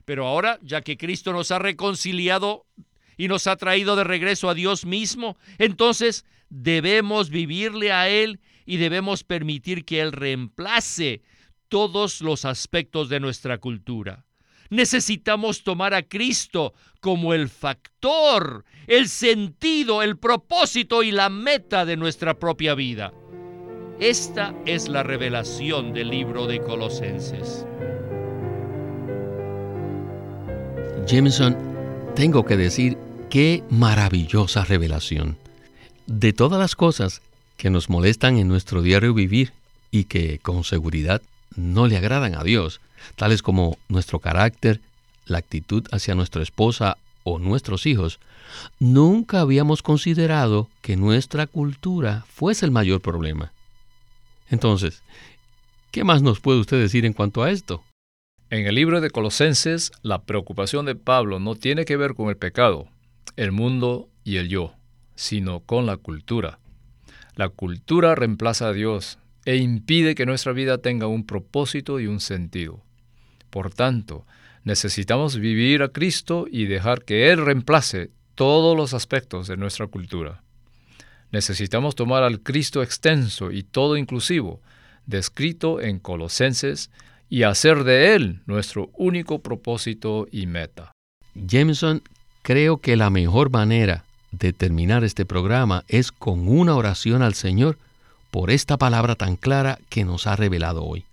Pero 0.04 0.26
ahora, 0.26 0.58
ya 0.62 0.82
que 0.82 0.96
Cristo 0.96 1.32
nos 1.32 1.50
ha 1.50 1.58
reconciliado 1.58 2.66
y 3.16 3.28
nos 3.28 3.46
ha 3.46 3.56
traído 3.56 3.96
de 3.96 4.04
regreso 4.04 4.48
a 4.48 4.54
Dios 4.54 4.84
mismo, 4.84 5.36
entonces 5.58 6.24
debemos 6.50 7.30
vivirle 7.30 7.92
a 7.92 8.08
Él 8.08 8.40
y 8.66 8.76
debemos 8.76 9.24
permitir 9.24 9.84
que 9.84 10.00
Él 10.00 10.12
reemplace 10.12 11.22
todos 11.68 12.20
los 12.20 12.44
aspectos 12.44 13.08
de 13.08 13.20
nuestra 13.20 13.58
cultura. 13.58 14.24
Necesitamos 14.70 15.62
tomar 15.62 15.94
a 15.94 16.02
Cristo 16.02 16.72
como 17.00 17.34
el 17.34 17.48
factor, 17.48 18.64
el 18.86 19.08
sentido, 19.08 20.02
el 20.02 20.18
propósito 20.18 21.02
y 21.02 21.12
la 21.12 21.28
meta 21.28 21.84
de 21.84 21.96
nuestra 21.96 22.38
propia 22.38 22.74
vida. 22.74 23.12
Esta 24.00 24.54
es 24.66 24.88
la 24.88 25.02
revelación 25.02 25.92
del 25.92 26.08
libro 26.08 26.46
de 26.46 26.60
Colosenses. 26.60 27.66
Jameson, 31.06 31.54
tengo 32.16 32.46
que 32.46 32.56
decir 32.56 32.96
qué 33.28 33.62
maravillosa 33.68 34.64
revelación. 34.64 35.36
De 36.06 36.32
todas 36.32 36.58
las 36.58 36.76
cosas 36.76 37.20
que 37.58 37.68
nos 37.68 37.90
molestan 37.90 38.38
en 38.38 38.48
nuestro 38.48 38.80
diario 38.80 39.12
vivir 39.12 39.52
y 39.90 40.04
que 40.04 40.38
con 40.38 40.64
seguridad 40.64 41.20
no 41.56 41.86
le 41.88 41.98
agradan 41.98 42.34
a 42.34 42.42
Dios, 42.42 42.80
tales 43.16 43.42
como 43.42 43.76
nuestro 43.88 44.18
carácter, 44.18 44.80
la 45.26 45.38
actitud 45.38 45.84
hacia 45.92 46.14
nuestra 46.14 46.42
esposa 46.42 46.96
o 47.22 47.38
nuestros 47.38 47.84
hijos, 47.84 48.18
nunca 48.78 49.40
habíamos 49.40 49.82
considerado 49.82 50.68
que 50.80 50.96
nuestra 50.96 51.46
cultura 51.46 52.24
fuese 52.28 52.64
el 52.64 52.70
mayor 52.70 53.02
problema. 53.02 53.52
Entonces, 54.48 55.02
¿qué 55.90 56.02
más 56.02 56.22
nos 56.22 56.40
puede 56.40 56.60
usted 56.60 56.80
decir 56.80 57.04
en 57.04 57.12
cuanto 57.12 57.42
a 57.42 57.50
esto? 57.50 57.82
En 58.54 58.68
el 58.68 58.76
libro 58.76 59.00
de 59.00 59.10
Colosenses, 59.10 59.90
la 60.02 60.22
preocupación 60.22 60.86
de 60.86 60.94
Pablo 60.94 61.40
no 61.40 61.56
tiene 61.56 61.84
que 61.84 61.96
ver 61.96 62.14
con 62.14 62.28
el 62.28 62.36
pecado, 62.36 62.86
el 63.34 63.50
mundo 63.50 64.08
y 64.22 64.36
el 64.36 64.48
yo, 64.48 64.76
sino 65.16 65.58
con 65.58 65.86
la 65.86 65.96
cultura. 65.96 66.60
La 67.34 67.48
cultura 67.48 68.14
reemplaza 68.14 68.68
a 68.68 68.72
Dios 68.72 69.18
e 69.44 69.56
impide 69.56 70.14
que 70.14 70.24
nuestra 70.24 70.52
vida 70.52 70.78
tenga 70.78 71.08
un 71.08 71.26
propósito 71.26 71.98
y 71.98 72.06
un 72.06 72.20
sentido. 72.20 72.84
Por 73.50 73.74
tanto, 73.74 74.24
necesitamos 74.62 75.36
vivir 75.36 75.82
a 75.82 75.88
Cristo 75.88 76.46
y 76.48 76.66
dejar 76.66 77.04
que 77.04 77.32
Él 77.32 77.44
reemplace 77.44 78.12
todos 78.36 78.76
los 78.76 78.94
aspectos 78.94 79.48
de 79.48 79.56
nuestra 79.56 79.88
cultura. 79.88 80.44
Necesitamos 81.32 81.96
tomar 81.96 82.22
al 82.22 82.38
Cristo 82.40 82.84
extenso 82.84 83.50
y 83.50 83.64
todo 83.64 83.96
inclusivo, 83.96 84.60
descrito 85.06 85.80
en 85.80 85.98
Colosenses 85.98 86.92
y 87.34 87.42
hacer 87.42 87.82
de 87.82 88.14
él 88.14 88.42
nuestro 88.46 88.90
único 88.92 89.40
propósito 89.40 90.28
y 90.30 90.46
meta. 90.46 90.92
Jameson, 91.34 92.00
creo 92.42 92.76
que 92.76 92.94
la 92.94 93.10
mejor 93.10 93.50
manera 93.50 94.04
de 94.30 94.52
terminar 94.52 95.02
este 95.02 95.24
programa 95.26 95.82
es 95.88 96.12
con 96.12 96.46
una 96.46 96.76
oración 96.76 97.22
al 97.22 97.34
Señor 97.34 97.76
por 98.30 98.52
esta 98.52 98.76
palabra 98.76 99.16
tan 99.16 99.34
clara 99.34 99.80
que 99.88 100.04
nos 100.04 100.28
ha 100.28 100.36
revelado 100.36 100.84
hoy. 100.84 101.06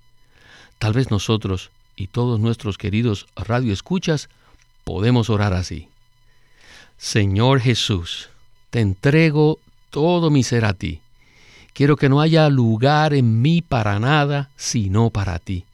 Tal 0.78 0.94
vez 0.94 1.10
nosotros 1.10 1.72
y 1.96 2.06
todos 2.06 2.40
nuestros 2.40 2.78
queridos 2.78 3.26
radioescuchas 3.36 4.30
podemos 4.84 5.32
orar 5.32 5.54
así. 5.54 5.88
Señor 7.00 7.62
Jesús, 7.62 8.30
te 8.70 8.80
entrego 8.80 9.58
todo 9.90 10.30
mi 10.30 10.44
ser 10.44 10.66
a 10.66 10.76
ti. 10.76 11.02
Quiero 11.74 11.96
que 11.96 12.10
no 12.10 12.22
haya 12.22 12.48
lugar 12.50 13.16
en 13.16 13.42
mí 13.42 13.64
para 13.64 13.98
nada 14.00 14.52
sino 14.56 15.10
para 15.10 15.40
ti. 15.40 15.66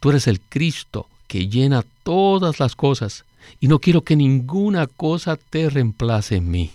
Tú 0.00 0.10
eres 0.10 0.26
el 0.26 0.40
Cristo 0.40 1.06
que 1.26 1.48
llena 1.48 1.84
todas 2.02 2.58
las 2.60 2.74
cosas 2.74 3.24
y 3.60 3.68
no 3.68 3.78
quiero 3.78 4.02
que 4.02 4.16
ninguna 4.16 4.86
cosa 4.86 5.36
te 5.36 5.70
reemplace 5.70 6.36
en 6.36 6.50
mí. 6.50 6.70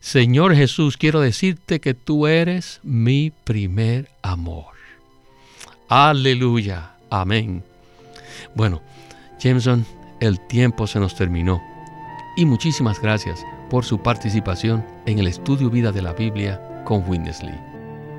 Señor 0.00 0.54
Jesús, 0.54 0.96
quiero 0.96 1.20
decirte 1.20 1.80
que 1.80 1.94
tú 1.94 2.26
eres 2.26 2.80
mi 2.82 3.30
primer 3.44 4.10
amor. 4.22 4.72
Aleluya. 5.88 6.92
Amén. 7.10 7.62
Bueno, 8.54 8.80
Jameson, 9.38 9.84
el 10.20 10.40
tiempo 10.46 10.86
se 10.86 11.00
nos 11.00 11.14
terminó. 11.14 11.62
Y 12.36 12.46
muchísimas 12.46 13.00
gracias 13.00 13.44
por 13.70 13.84
su 13.84 14.02
participación 14.02 14.84
en 15.06 15.18
el 15.18 15.26
estudio 15.26 15.68
Vida 15.68 15.92
de 15.92 16.02
la 16.02 16.14
Biblia 16.14 16.82
con 16.84 17.08
Winnesley. 17.08 17.54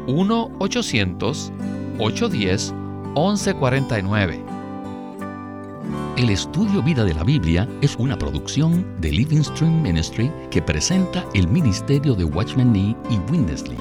1-800-810-1149. 0.07 2.88
El 6.16 6.31
estudio 6.31 6.81
Vida 6.85 7.04
de 7.04 7.14
la 7.14 7.24
Biblia 7.24 7.68
es 7.81 7.96
una 7.96 8.16
producción 8.16 8.87
de 9.00 9.11
Living 9.11 9.42
Stream 9.42 9.83
Ministry 9.83 10.31
que 10.52 10.62
presenta 10.62 11.26
el 11.35 11.48
ministerio 11.48 12.14
de 12.14 12.22
Watchman 12.22 12.72
Nee 12.72 12.94
y 13.11 13.18
Winnesley. 13.28 13.76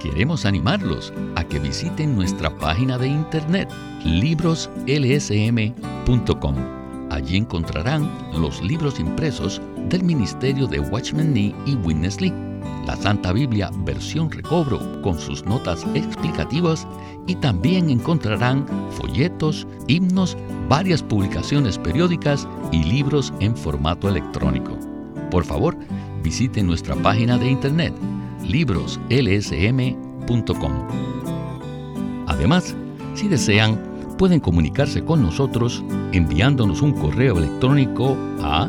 Queremos 0.00 0.44
animarlos 0.44 1.12
a 1.36 1.44
que 1.44 1.60
visiten 1.60 2.16
nuestra 2.16 2.50
página 2.58 2.98
de 2.98 3.06
internet 3.06 3.70
libroslsm.com. 4.04 6.56
Allí 7.10 7.36
encontrarán 7.36 8.10
los 8.32 8.60
libros 8.60 8.98
impresos 8.98 9.62
del 9.88 10.02
ministerio 10.02 10.66
de 10.66 10.80
Watchman 10.80 11.32
Nee 11.32 11.54
y 11.64 11.76
Witness 11.76 12.20
Lee, 12.20 12.34
la 12.86 12.96
Santa 12.96 13.32
Biblia 13.32 13.70
versión 13.84 14.30
recobro 14.30 15.02
con 15.02 15.18
sus 15.18 15.44
notas 15.44 15.84
explicativas 15.94 16.86
y 17.26 17.34
también 17.36 17.90
encontrarán 17.90 18.66
folletos, 18.90 19.66
himnos, 19.86 20.36
varias 20.68 21.02
publicaciones 21.02 21.78
periódicas 21.78 22.48
y 22.72 22.82
libros 22.84 23.32
en 23.40 23.56
formato 23.56 24.08
electrónico. 24.08 24.76
Por 25.30 25.44
favor, 25.44 25.76
visiten 26.22 26.66
nuestra 26.66 26.94
página 26.96 27.38
de 27.38 27.50
internet 27.50 27.94
libroslsm.com. 28.44 30.72
Además, 32.26 32.74
si 33.14 33.28
desean, 33.28 33.80
pueden 34.18 34.40
comunicarse 34.40 35.04
con 35.04 35.22
nosotros 35.22 35.84
enviándonos 36.12 36.82
un 36.82 36.92
correo 36.92 37.38
electrónico 37.38 38.16
a 38.42 38.68